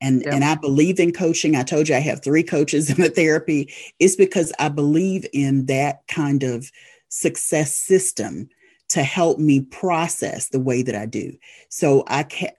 [0.02, 0.34] And, yep.
[0.34, 1.56] and I believe in coaching.
[1.56, 3.74] I told you I have three coaches in the therapy.
[4.00, 6.70] It's because I believe in that kind of
[7.10, 8.50] success system
[8.90, 11.34] to help me process the way that I do.
[11.70, 12.52] So I can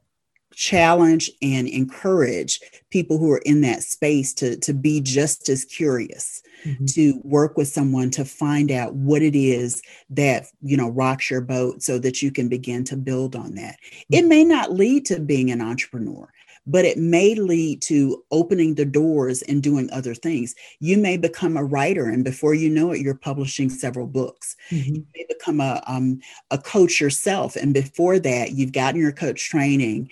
[0.57, 2.61] challenge and encourage
[2.91, 6.87] people who are in that space to, to be just as curious mm-hmm.
[6.87, 11.43] to work with someone to find out what it is that you know rocks your
[11.43, 14.15] boat so that you can begin to build on that mm-hmm.
[14.15, 16.27] it may not lead to being an entrepreneur
[16.67, 20.55] but it may lead to opening the doors and doing other things.
[20.81, 24.57] You may become a writer, and before you know it, you're publishing several books.
[24.71, 24.95] Mm-hmm.
[24.95, 29.49] You may become a um, a coach yourself, and before that, you've gotten your coach
[29.49, 30.11] training,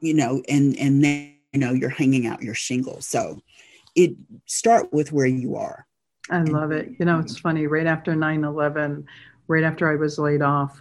[0.00, 3.06] you know, and and then you know you're hanging out your shingles.
[3.06, 3.42] So,
[3.94, 4.12] it
[4.46, 5.86] start with where you are.
[6.30, 6.92] I love it.
[6.98, 7.66] You know, it's funny.
[7.66, 9.04] Right after 9/11,
[9.48, 10.80] right after I was laid off,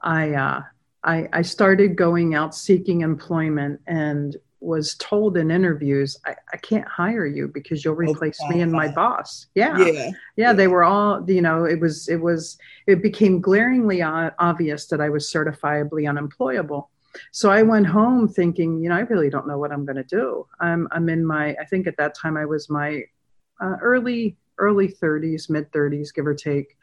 [0.00, 0.62] I uh,
[1.04, 6.86] I, I started going out seeking employment and was told in interviews, I, I can't
[6.86, 9.46] hire you because you'll replace me and my boss.
[9.54, 9.78] Yeah.
[9.78, 9.86] yeah.
[9.86, 10.10] yeah.
[10.36, 10.52] Yeah.
[10.52, 15.08] They were all, you know, it was, it was, it became glaringly obvious that I
[15.08, 16.90] was certifiably unemployable.
[17.30, 20.04] So I went home thinking, you know, I really don't know what I'm going to
[20.04, 20.46] do.
[20.60, 23.04] I'm, I'm in my, I think at that time I was my
[23.60, 26.76] uh, early, early 30s, mid 30s, give or take.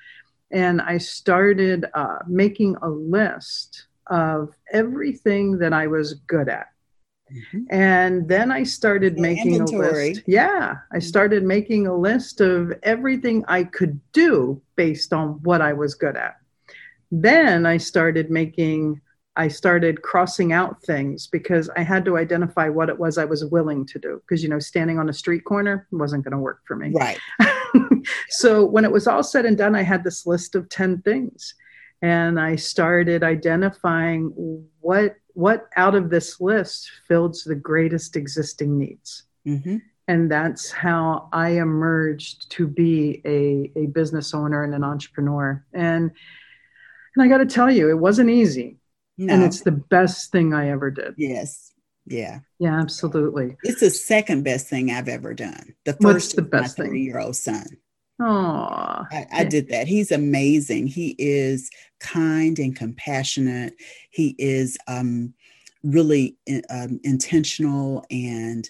[0.51, 6.67] And I started uh, making a list of everything that I was good at
[7.31, 7.63] Mm-hmm.
[7.69, 9.87] And then I started the making inventory.
[9.87, 10.23] a list.
[10.27, 11.07] Yeah, I mm-hmm.
[11.07, 16.15] started making a list of everything I could do based on what I was good
[16.15, 16.37] at.
[17.11, 19.01] Then I started making
[19.35, 23.45] I started crossing out things because I had to identify what it was I was
[23.45, 24.21] willing to do.
[24.21, 26.91] Because, you know, standing on a street corner wasn't going to work for me.
[26.93, 27.17] Right.
[28.29, 31.55] so when it was all said and done, I had this list of 10 things.
[32.01, 34.33] and I started identifying
[34.79, 39.23] what what out of this list fills the greatest existing needs.
[39.47, 39.77] Mm-hmm.
[40.07, 45.65] And that's how I emerged to be a, a business owner and an entrepreneur.
[45.73, 46.11] And
[47.15, 48.77] and I got to tell you, it wasn't easy.
[49.17, 49.33] No.
[49.33, 51.15] And it's the best thing I ever did.
[51.17, 51.73] Yes.
[52.05, 52.39] Yeah.
[52.59, 53.57] Yeah, absolutely.
[53.63, 55.75] It's the second best thing I've ever done.
[55.85, 57.65] The first What's the best my year old son.
[58.21, 59.87] Oh, I, I, did that.
[59.87, 60.85] He's amazing.
[60.85, 63.73] He is kind and compassionate.
[64.11, 65.33] He is um,
[65.83, 66.37] really
[66.69, 68.69] um, intentional and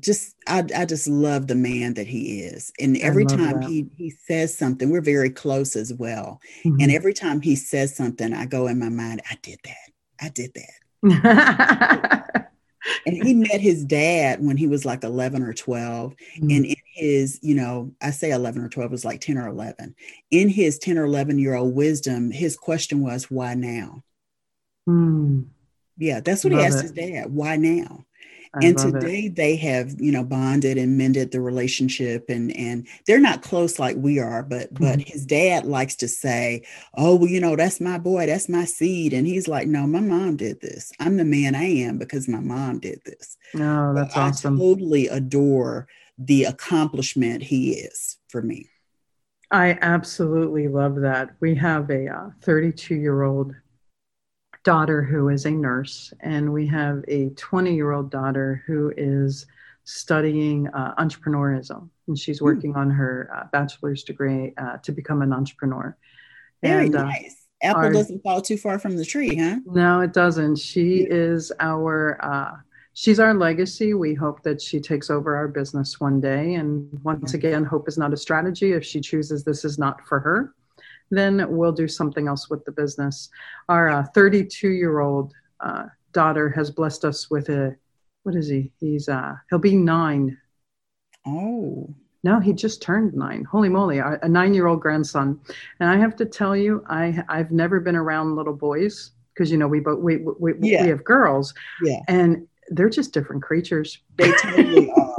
[0.00, 3.68] just I, I just love the man that he is and every time that.
[3.68, 6.80] he he says something we're very close as well mm-hmm.
[6.80, 10.28] and every time he says something i go in my mind i did that i
[10.30, 10.52] did
[11.02, 12.43] that
[13.06, 16.50] and he met his dad when he was like 11 or 12 mm-hmm.
[16.50, 19.94] and in his you know i say 11 or 12 was like 10 or 11
[20.30, 24.02] in his 10 or 11 year old wisdom his question was why now
[24.88, 25.44] mm.
[25.98, 26.82] yeah that's what Love he asked it.
[26.82, 28.04] his dad why now
[28.54, 29.36] I and today it.
[29.36, 33.96] they have you know bonded and mended the relationship and and they're not close like
[33.96, 34.84] we are but mm-hmm.
[34.84, 36.64] but his dad likes to say
[36.96, 39.12] oh well you know that's my boy that's my seed.
[39.12, 40.92] And he's like no my mom did this.
[41.00, 43.36] I'm the man i am because my mom did this.
[43.52, 44.56] No oh, that's awesome.
[44.56, 45.86] i totally adore
[46.18, 48.68] the accomplishment he is for me.
[49.50, 51.30] I absolutely love that.
[51.40, 53.54] We have a 32 uh, year old
[54.64, 59.46] daughter who is a nurse, and we have a 20 year old daughter who is
[59.84, 62.46] studying uh, entrepreneurism, and she's hmm.
[62.46, 62.78] working mm.
[62.78, 65.96] on her uh, bachelor's degree uh, to become an entrepreneur.
[66.62, 67.46] Very and, uh, nice.
[67.62, 69.58] Apple our, doesn't fall too far from the tree, huh?
[69.66, 70.56] No, it doesn't.
[70.56, 71.08] She yeah.
[71.10, 72.56] is our uh,
[72.94, 73.94] she's our legacy.
[73.94, 76.54] We hope that she takes over our business one day.
[76.54, 78.72] And once again, hope is not a strategy.
[78.72, 80.54] If she chooses this is not for her,
[81.16, 83.28] then we'll do something else with the business.
[83.68, 87.76] Our 32 uh, year old uh, daughter has blessed us with a,
[88.22, 88.72] what is he?
[88.80, 90.38] He's, uh, he'll be nine.
[91.26, 91.94] Oh.
[92.22, 93.44] No, he just turned nine.
[93.44, 95.38] Holy moly, a nine year old grandson.
[95.78, 99.58] And I have to tell you, I, I've never been around little boys because, you
[99.58, 100.84] know, we, both we, we, yeah.
[100.84, 101.52] we have girls.
[101.82, 102.00] Yeah.
[102.08, 103.98] And they're just different creatures.
[104.16, 105.14] They totally are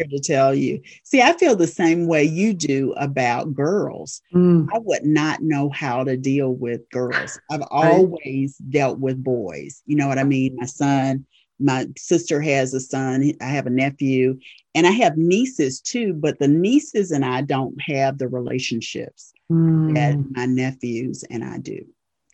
[0.00, 0.80] here to tell you.
[1.04, 4.20] See, I feel the same way you do about girls.
[4.34, 4.68] Mm.
[4.72, 7.38] I would not know how to deal with girls.
[7.50, 9.82] I've always dealt with boys.
[9.86, 10.56] You know what I mean?
[10.56, 11.26] My son,
[11.58, 14.38] my sister has a son, I have a nephew,
[14.74, 19.94] and I have nieces too, but the nieces and I don't have the relationships mm.
[19.94, 21.84] that my nephews and I do.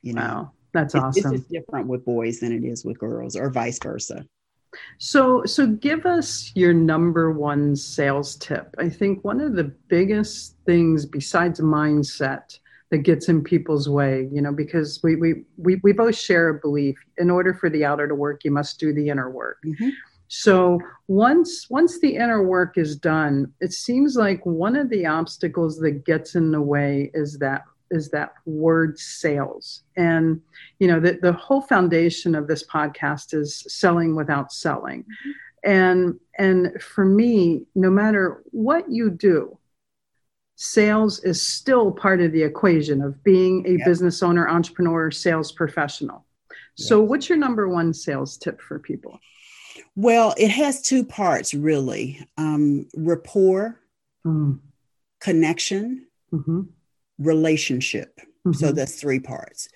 [0.03, 1.35] You know, wow, that's awesome.
[1.35, 4.25] It's different with boys than it is with girls, or vice versa.
[4.99, 8.75] So, so give us your number one sales tip.
[8.79, 12.59] I think one of the biggest things besides mindset
[12.91, 16.61] that gets in people's way, you know, because we we we, we both share a
[16.61, 16.97] belief.
[17.19, 19.59] In order for the outer to work, you must do the inner work.
[19.67, 19.89] Mm-hmm.
[20.29, 25.79] So once once the inner work is done, it seems like one of the obstacles
[25.79, 29.82] that gets in the way is that is that word sales.
[29.97, 30.41] And
[30.78, 35.03] you know the, the whole foundation of this podcast is selling without selling.
[35.03, 35.70] Mm-hmm.
[35.70, 39.59] and and for me no matter what you do
[40.57, 43.87] sales is still part of the equation of being a yep.
[43.87, 46.24] business owner entrepreneur sales professional.
[46.78, 49.18] So what's your number one sales tip for people?
[49.97, 52.26] Well it has two parts really.
[52.37, 53.80] Um, rapport
[54.26, 54.59] mm.
[55.20, 56.62] connection mm-hmm
[57.19, 58.19] relationship.
[58.19, 58.53] Mm-hmm.
[58.53, 59.69] So that's three parts.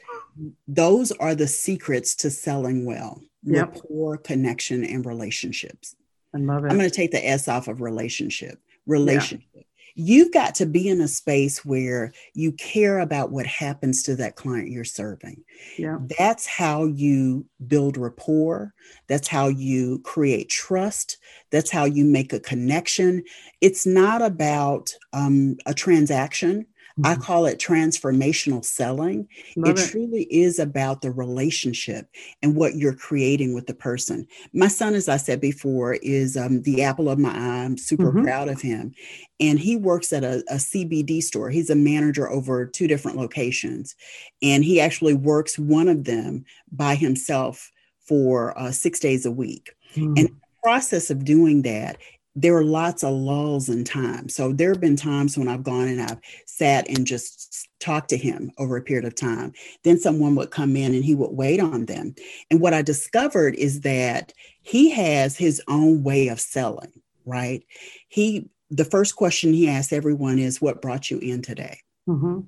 [0.68, 3.74] Those are the secrets to selling well yep.
[3.74, 5.96] rapport, connection, and relationships.
[6.34, 6.70] I love it.
[6.70, 8.60] I'm going to take the S off of relationship.
[8.86, 9.48] Relationship.
[9.54, 9.62] Yeah.
[9.96, 14.36] You've got to be in a space where you care about what happens to that
[14.36, 15.42] client you're serving.
[15.76, 15.98] Yeah.
[16.16, 18.72] That's how you build rapport.
[19.08, 21.18] That's how you create trust.
[21.50, 23.24] That's how you make a connection.
[23.60, 26.66] It's not about um, a transaction.
[27.04, 27.22] I mm-hmm.
[27.22, 29.28] call it transformational selling.
[29.56, 32.06] It, it, truly is about the relationship
[32.42, 34.26] and what you're creating with the person.
[34.52, 37.64] My son, as I said before, is um, the apple of my eye.
[37.64, 38.24] I'm super mm-hmm.
[38.24, 38.94] proud of him.
[39.38, 41.50] And he works at a, a CBD store.
[41.50, 43.94] He's a manager over two different locations.
[44.42, 47.70] And he actually works one of them by himself
[48.00, 49.70] for uh, six days a week.
[49.96, 50.18] Mm.
[50.18, 50.30] And
[50.62, 51.96] process of doing that
[52.36, 54.28] there are lots of lulls in time.
[54.28, 58.16] So there have been times when I've gone and I've sat and just talked to
[58.16, 59.52] him over a period of time.
[59.82, 62.14] Then someone would come in and he would wait on them.
[62.50, 66.92] And what I discovered is that he has his own way of selling,
[67.24, 67.64] right?
[68.08, 71.80] He the first question he asks everyone is what brought you in today?
[72.08, 72.40] Mm-hmm.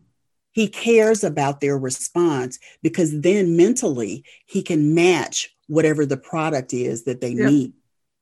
[0.52, 7.04] he cares about their response because then mentally he can match whatever the product is
[7.04, 7.50] that they yep.
[7.50, 7.72] need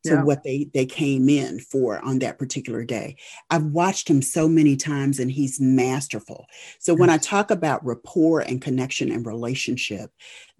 [0.04, 0.22] to yeah.
[0.22, 3.16] what they they came in for on that particular day.
[3.50, 6.46] I've watched him so many times and he's masterful.
[6.78, 10.10] So when I talk about rapport and connection and relationship,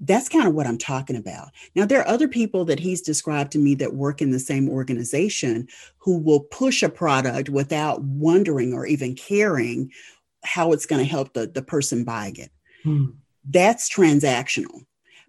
[0.00, 1.48] that's kind of what I'm talking about.
[1.74, 4.68] Now there are other people that he's described to me that work in the same
[4.68, 5.68] organization
[5.98, 9.90] who will push a product without wondering or even caring
[10.44, 12.50] how it's going to help the, the person buying it.
[12.82, 13.06] Hmm.
[13.44, 14.84] That's transactional.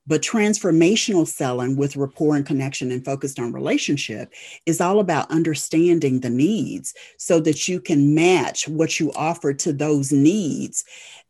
[0.07, 4.33] But transformational selling with rapport and connection and focused on relationship
[4.65, 9.71] is all about understanding the needs so that you can match what you offer to
[9.71, 10.83] those needs.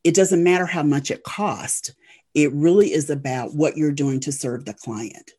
[0.04, 1.92] It doesn't matter how much it costs,
[2.34, 5.32] it really is about what you're doing to serve the client.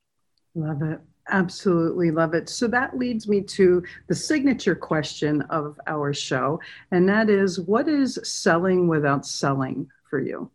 [0.55, 1.01] Love it.
[1.29, 2.49] Absolutely love it.
[2.49, 6.61] So that leads me to the signature question of our show,
[6.91, 10.51] and that is what is selling without selling for you?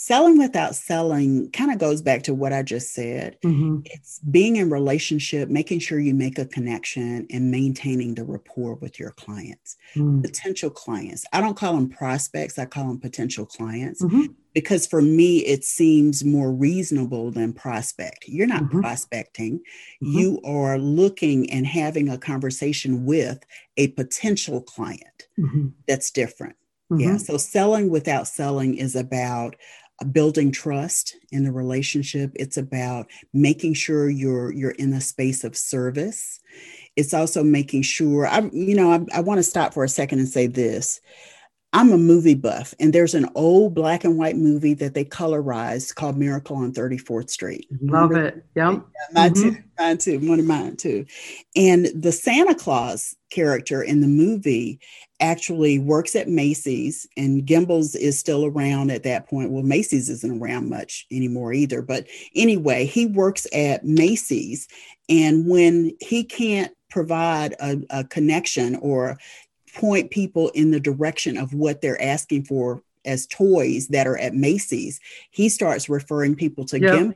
[0.00, 3.36] Selling without selling kind of goes back to what I just said.
[3.44, 3.80] Mm-hmm.
[3.84, 8.98] It's being in relationship, making sure you make a connection and maintaining the rapport with
[8.98, 10.24] your clients, mm.
[10.24, 11.26] potential clients.
[11.34, 14.02] I don't call them prospects, I call them potential clients.
[14.02, 14.32] Mm-hmm.
[14.54, 18.24] Because for me, it seems more reasonable than prospect.
[18.26, 18.80] You're not mm-hmm.
[18.80, 20.18] prospecting, mm-hmm.
[20.18, 23.44] you are looking and having a conversation with
[23.76, 25.68] a potential client mm-hmm.
[25.86, 26.56] that's different.
[26.90, 27.10] Yeah.
[27.10, 27.16] Mm-hmm.
[27.18, 29.54] So selling without selling is about
[30.04, 32.32] building trust in the relationship.
[32.34, 36.40] It's about making sure you're you're in a space of service.
[36.96, 40.18] It's also making sure i you know i, I want to stop for a second
[40.18, 41.00] and say this
[41.72, 45.94] I'm a movie buff, and there's an old black and white movie that they colorized
[45.94, 47.68] called Miracle on 34th Street.
[47.80, 48.26] Love Remember?
[48.26, 48.44] it.
[48.56, 48.72] Yep.
[48.74, 48.80] Yeah,
[49.12, 49.50] mine mm-hmm.
[49.50, 49.62] too.
[49.78, 50.28] Mine too.
[50.28, 51.06] One of mine too.
[51.54, 54.80] And the Santa Claus character in the movie
[55.20, 59.52] actually works at Macy's, and Gimbels is still around at that point.
[59.52, 61.82] Well, Macy's isn't around much anymore either.
[61.82, 64.66] But anyway, he works at Macy's,
[65.08, 69.16] and when he can't provide a, a connection or
[69.74, 74.34] point people in the direction of what they're asking for as toys that are at
[74.34, 75.00] Macy's,
[75.30, 76.94] he starts referring people to yep.
[76.94, 77.14] Gim.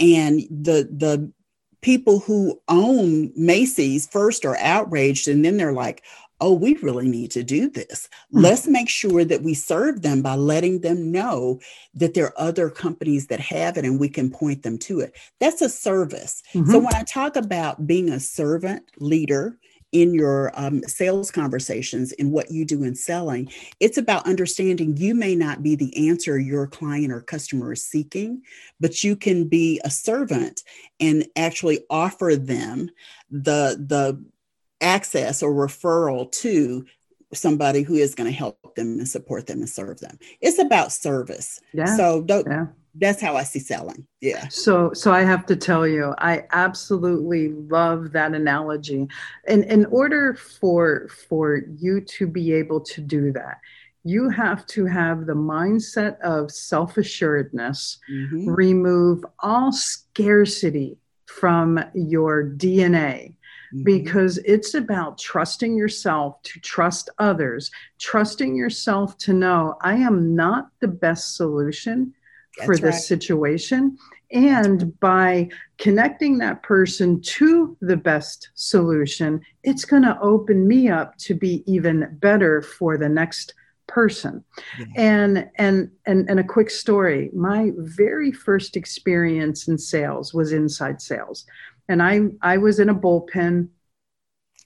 [0.00, 1.32] And the the
[1.80, 6.02] people who own Macy's first are outraged and then they're like,
[6.40, 8.08] oh, we really need to do this.
[8.32, 8.40] Mm-hmm.
[8.40, 11.60] Let's make sure that we serve them by letting them know
[11.94, 15.16] that there are other companies that have it and we can point them to it.
[15.40, 16.42] That's a service.
[16.52, 16.70] Mm-hmm.
[16.70, 19.58] So when I talk about being a servant leader,
[19.94, 25.14] in your um, sales conversations in what you do in selling, it's about understanding you
[25.14, 28.42] may not be the answer your client or customer is seeking,
[28.80, 30.62] but you can be a servant
[30.98, 32.90] and actually offer them
[33.30, 34.22] the the
[34.80, 36.84] access or referral to
[37.32, 40.18] somebody who is going to help them and support them and serve them.
[40.40, 41.60] It's about service.
[41.72, 41.96] Yeah.
[41.96, 42.66] So yeah
[42.96, 44.06] that's how I see selling.
[44.20, 44.48] Yeah.
[44.48, 49.08] So so I have to tell you, I absolutely love that analogy.
[49.48, 53.58] And in order for for you to be able to do that,
[54.04, 58.50] you have to have the mindset of self-assuredness, mm-hmm.
[58.50, 63.34] remove all scarcity from your DNA.
[63.74, 63.82] Mm-hmm.
[63.82, 70.68] Because it's about trusting yourself to trust others, trusting yourself to know I am not
[70.80, 72.14] the best solution,
[72.56, 73.02] that's for this right.
[73.02, 73.96] situation.
[74.32, 75.48] And by
[75.78, 81.62] connecting that person to the best solution, it's going to open me up to be
[81.66, 83.54] even better for the next
[83.86, 84.42] person.
[84.78, 84.86] Yeah.
[84.96, 87.30] And and and and a quick story.
[87.32, 91.44] My very first experience in sales was inside sales.
[91.88, 93.68] And I I was in a bullpen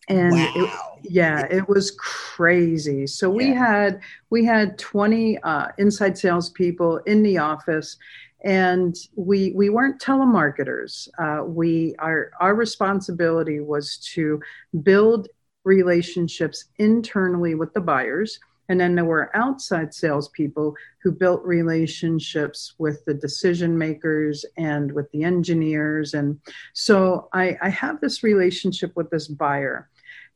[0.08, 0.52] and wow.
[0.56, 0.70] it,
[1.10, 3.36] yeah it was crazy so yeah.
[3.36, 4.00] we had
[4.30, 7.96] we had 20 uh, inside salespeople in the office
[8.44, 14.40] and we we weren't telemarketers uh, we our our responsibility was to
[14.82, 15.28] build
[15.64, 18.38] relationships internally with the buyers
[18.68, 25.10] and then there were outside salespeople who built relationships with the decision makers and with
[25.12, 26.12] the engineers.
[26.12, 26.38] And
[26.74, 29.88] so I, I have this relationship with this buyer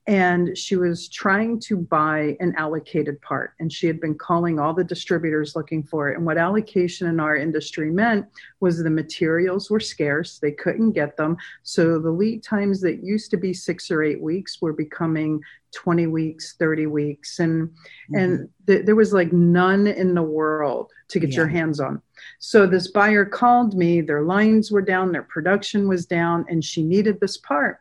[0.08, 4.74] and she was trying to buy an allocated part and she had been calling all
[4.74, 8.26] the distributors looking for it and what allocation in our industry meant
[8.58, 13.30] was the materials were scarce they couldn't get them so the lead times that used
[13.30, 15.40] to be 6 or 8 weeks were becoming
[15.72, 18.14] 20 weeks 30 weeks and mm-hmm.
[18.16, 21.36] and th- there was like none in the world to get yeah.
[21.36, 22.02] your hands on
[22.40, 26.82] so this buyer called me their lines were down their production was down and she
[26.82, 27.78] needed this part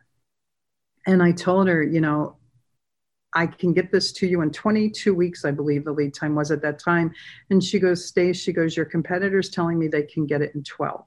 [1.08, 2.38] and I told her, you know,
[3.34, 6.52] I can get this to you in 22 weeks, I believe the lead time was
[6.52, 7.14] at that time.
[7.50, 10.64] And she goes, Stay, she goes, Your competitor's telling me they can get it in
[10.64, 11.06] 12.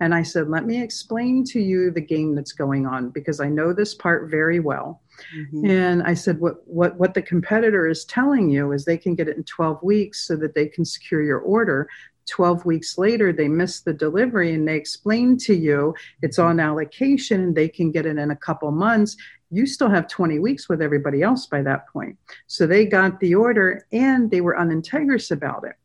[0.00, 3.48] And I said, Let me explain to you the game that's going on because I
[3.48, 5.02] know this part very well.
[5.36, 5.66] Mm-hmm.
[5.66, 9.28] And I said, what, what, what the competitor is telling you is they can get
[9.28, 11.88] it in 12 weeks so that they can secure your order.
[12.28, 17.42] 12 weeks later, they miss the delivery and they explain to you it's on allocation
[17.42, 19.16] and they can get it in a couple months
[19.50, 22.16] you still have 20 weeks with everybody else by that point.
[22.46, 25.76] So they got the order and they were unintegrous about it.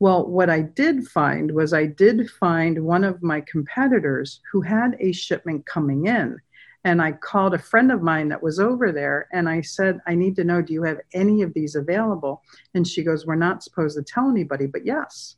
[0.00, 4.96] Well, what I did find was I did find one of my competitors who had
[5.00, 6.38] a shipment coming in.
[6.84, 10.14] And I called a friend of mine that was over there and I said, I
[10.14, 12.42] need to know, do you have any of these available?
[12.74, 15.36] And she goes, We're not supposed to tell anybody, but yes.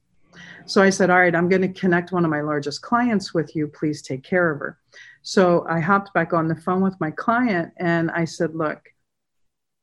[0.66, 3.55] So I said, All right, I'm going to connect one of my largest clients with
[3.57, 3.66] you.
[3.66, 4.78] Please take care of her.
[5.22, 8.80] So I hopped back on the phone with my client and I said, Look,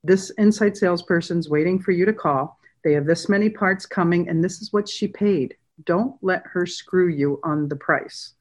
[0.03, 2.57] this inside salesperson's waiting for you to call.
[2.83, 5.55] They have this many parts coming, and this is what she paid.
[5.83, 8.33] Don't let her screw you on the price.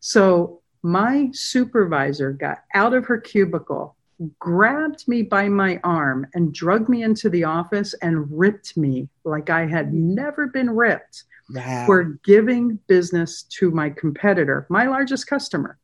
[0.00, 3.96] So my supervisor got out of her cubicle,
[4.38, 9.50] grabbed me by my arm, and drugged me into the office and ripped me like
[9.50, 11.86] I had never been ripped wow.
[11.86, 15.78] for giving business to my competitor, my largest customer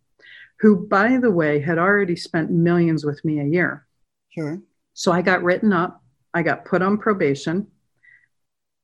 [0.60, 3.86] who, by the way, had already spent millions with me a year.
[4.30, 4.60] Sure.
[4.94, 6.02] So I got written up,
[6.34, 7.68] I got put on probation.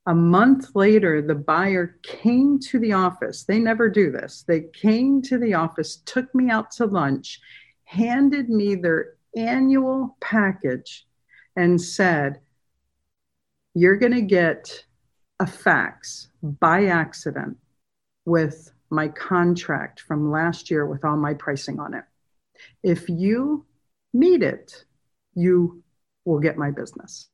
[0.06, 3.44] A month later, the buyer came to the office.
[3.44, 4.44] They never do this.
[4.46, 7.40] They came to the office, took me out to lunch,
[7.84, 11.06] handed me their annual package,
[11.56, 12.40] and said,
[13.74, 14.84] You're going to get
[15.40, 17.56] a fax by accident
[18.24, 22.04] with my contract from last year with all my pricing on it.
[22.82, 23.66] If you
[24.12, 24.84] meet it,
[25.34, 25.82] you
[26.24, 27.28] will get my business.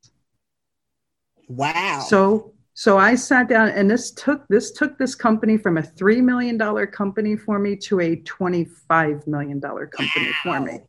[1.48, 2.04] Wow.
[2.08, 6.20] So so I sat down and this took this took this company from a 3
[6.22, 10.54] million dollar company for me to a 25 million dollar company wow.
[10.54, 10.80] for me.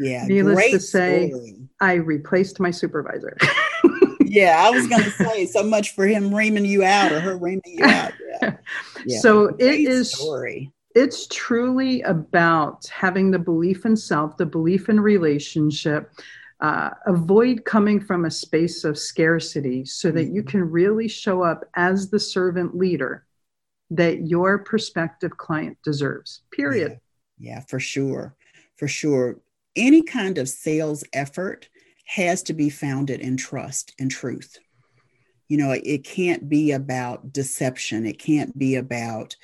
[0.00, 0.24] Yeah.
[0.26, 1.56] Needless to say, story.
[1.80, 3.36] I replaced my supervisor.
[4.20, 7.36] yeah, I was going to say so much for him reaming you out or her
[7.36, 8.12] reaming you out.
[8.40, 8.56] Yeah.
[9.06, 9.18] yeah.
[9.20, 10.72] So it is story.
[10.94, 16.10] It's truly about having the belief in self, the belief in relationship.
[16.60, 20.50] Uh, avoid coming from a space of scarcity so that you mm-hmm.
[20.50, 23.24] can really show up as the servant leader
[23.90, 26.42] that your prospective client deserves.
[26.50, 26.98] Period.
[27.38, 28.34] Yeah, yeah for sure.
[28.76, 29.38] For sure.
[29.76, 31.68] Any kind of sales effort
[32.06, 34.58] has to be founded in trust and truth.
[35.48, 38.06] You know, it can't be about deception.
[38.06, 39.36] It can't be about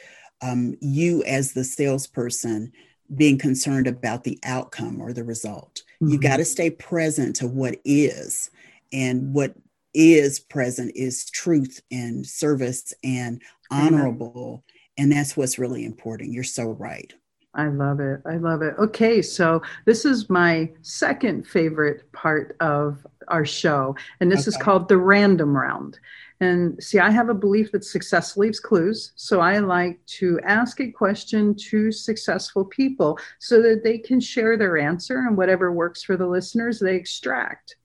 [0.43, 2.73] um, you as the salesperson
[3.15, 5.83] being concerned about the outcome or the result.
[6.03, 6.13] Mm-hmm.
[6.13, 8.51] You got to stay present to what is.
[8.93, 9.55] And what
[9.95, 14.65] is present is truth and service and honorable.
[14.65, 15.03] Mm-hmm.
[15.03, 16.33] And that's what's really important.
[16.33, 17.13] You're so right.
[17.57, 18.21] I love it.
[18.27, 18.75] I love it.
[18.79, 24.49] Okay, so this is my second favorite part of our show, and this okay.
[24.49, 25.99] is called the random round.
[26.39, 29.13] And see, I have a belief that success leaves clues.
[29.17, 34.59] So I like to ask a question to successful people so that they can share
[34.59, 37.77] their answer and whatever works for the listeners, they extract.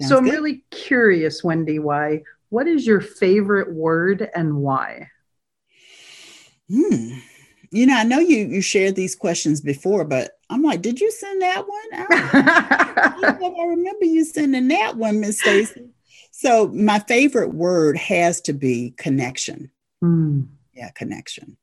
[0.00, 0.32] Sounds so I'm good.
[0.32, 2.22] really curious, Wendy, Y?
[2.48, 5.10] What is your favorite word and why?
[6.70, 7.18] Hmm
[7.70, 11.10] you know, I know you you shared these questions before, but I'm like, did you
[11.10, 12.08] send that one?
[12.10, 15.90] I, I remember you sending that one, Miss Stacey.
[16.30, 19.70] So my favorite word has to be connection.
[20.02, 20.48] Mm.
[20.72, 21.56] Yeah, connection.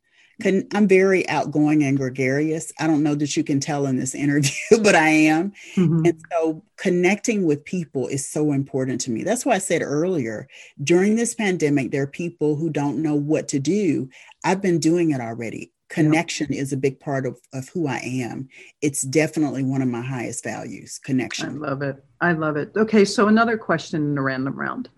[0.43, 2.74] Con- I'm very outgoing and gregarious.
[2.78, 4.51] I don't know that you can tell in this interview,
[4.84, 5.53] but I am.
[5.76, 6.01] Mm-hmm.
[6.06, 9.24] And so connecting with people is so important to me.
[9.24, 10.47] That's why I said earlier
[10.84, 14.10] during this pandemic, there are people who don't know what to do.
[14.43, 18.50] I've been doing it already connection is a big part of, of who I am.
[18.82, 21.64] It's definitely one of my highest values connection.
[21.64, 22.04] I love it.
[22.22, 22.72] I love it.
[22.76, 24.90] Okay, so another question in the random round.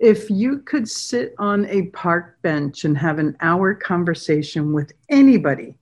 [0.00, 5.74] If you could sit on a park bench and have an hour conversation with anybody,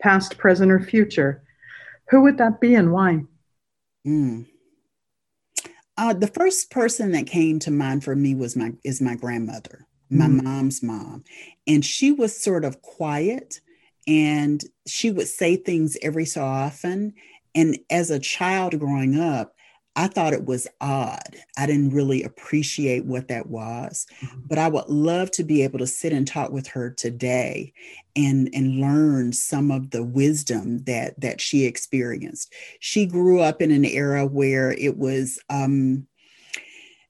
[0.00, 1.42] past, present, or future,
[2.08, 3.20] who would that be and why?
[4.06, 4.46] Mm.
[5.96, 9.86] Uh, the first person that came to mind for me was my is my grandmother,
[10.08, 10.42] my mm.
[10.42, 11.22] mom's mom,
[11.66, 13.60] and she was sort of quiet
[14.06, 17.14] and she would say things every so often.
[17.54, 19.54] And as a child growing up,
[19.96, 21.36] I thought it was odd.
[21.58, 24.40] I didn't really appreciate what that was, mm-hmm.
[24.46, 27.72] but I would love to be able to sit and talk with her today
[28.14, 32.52] and and learn some of the wisdom that that she experienced.
[32.78, 36.06] She grew up in an era where it was um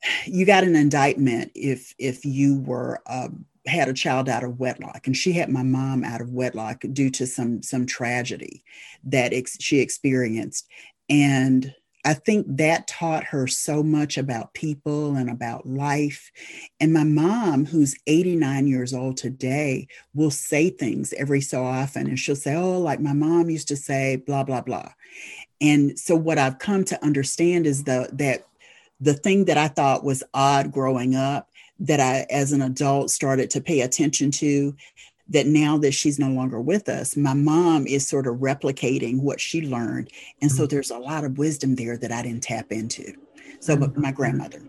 [0.26, 5.06] you got an indictment if if you were um, had a child out of wedlock
[5.06, 8.64] and she had my mom out of wedlock due to some some tragedy
[9.04, 10.66] that ex- she experienced
[11.08, 16.32] and I think that taught her so much about people and about life.
[16.80, 22.06] And my mom, who's 89 years old today, will say things every so often.
[22.06, 24.92] And she'll say, Oh, like my mom used to say, blah, blah, blah.
[25.60, 28.46] And so what I've come to understand is the that
[29.02, 31.49] the thing that I thought was odd growing up
[31.80, 34.76] that I as an adult started to pay attention to
[35.30, 39.40] that now that she's no longer with us, my mom is sort of replicating what
[39.40, 40.10] she learned.
[40.42, 40.74] And so mm-hmm.
[40.74, 43.14] there's a lot of wisdom there that I didn't tap into.
[43.60, 44.62] So, but my grandmother.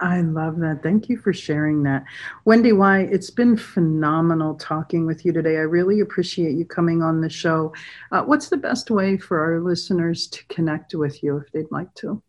[0.00, 0.82] I love that.
[0.82, 2.04] Thank you for sharing that.
[2.44, 5.56] Wendy Y, it's been phenomenal talking with you today.
[5.56, 7.72] I really appreciate you coming on the show.
[8.12, 11.92] Uh, what's the best way for our listeners to connect with you if they'd like
[11.94, 12.22] to?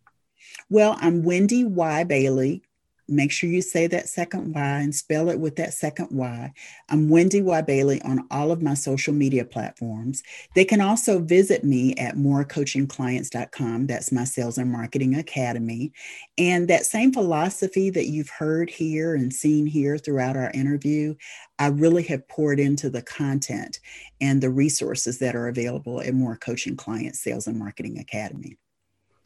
[0.70, 2.04] Well, I'm Wendy Y.
[2.06, 2.64] Bailey
[3.10, 6.54] Make sure you say that second Y and spell it with that second Y.
[6.90, 7.62] I'm Wendy Y.
[7.62, 10.24] Bailey on all of my social media platforms.
[10.56, 13.88] They can also visit me at morecoachingclients.com.
[13.88, 15.94] That's my sales and marketing academy.
[16.38, 21.16] And that same philosophy that you've heard here and seen here throughout our interview,
[21.60, 23.80] I really have poured into the content
[24.20, 28.58] and the resources that are available at More Coaching Clients Sales and Marketing Academy.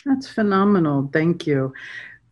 [0.06, 1.10] That's phenomenal.
[1.14, 1.74] Thank you.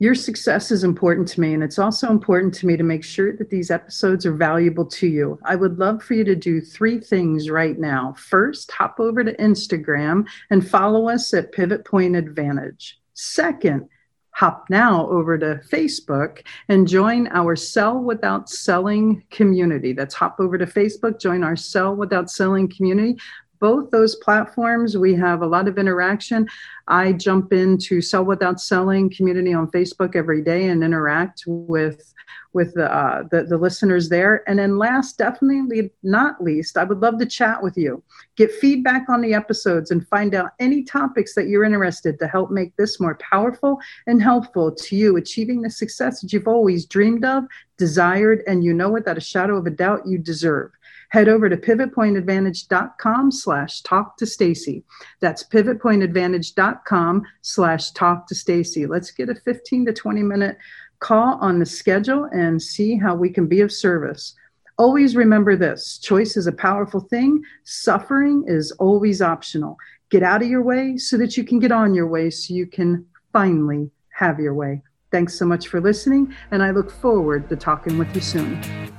[0.02, 3.36] Your success is important to me, and it's also important to me to make sure
[3.36, 5.38] that these episodes are valuable to you.
[5.44, 8.16] I would love for you to do three things right now.
[8.18, 12.98] First, hop over to Instagram and follow us at Pivot Point Advantage.
[13.14, 13.90] Second,
[14.32, 19.92] hop now over to Facebook and join our Sell Without Selling community.
[19.92, 23.18] That's hop over to Facebook, join our Sell Without Selling community
[23.60, 26.48] both those platforms, we have a lot of interaction.
[26.88, 32.14] I jump into Sell Without Selling community on Facebook every day and interact with
[32.54, 34.44] with the, uh, the, the listeners there.
[34.48, 38.04] And then last, definitely not least, I would love to chat with you,
[38.38, 42.50] get feedback on the episodes, and find out any topics that you're interested to help
[42.50, 47.24] make this more powerful and helpful to you achieving the success that you've always dreamed
[47.24, 47.44] of,
[47.78, 50.72] desired, and you know without a shadow of a doubt you deserve
[51.10, 54.84] head over to pivotpointadvantage.com slash talk to Stacey.
[55.20, 58.86] That's pivotpointadvantage.com slash talk to Stacey.
[58.86, 60.58] Let's get a 15 to 20 minute
[61.00, 64.36] call on the schedule and see how we can be of service.
[64.78, 69.78] Always remember this choice is a powerful thing, suffering is always optional.
[70.10, 72.66] Get out of your way so that you can get on your way so you
[72.66, 74.82] can finally have your way.
[75.12, 78.99] Thanks so much for listening, and I look forward to talking with you soon.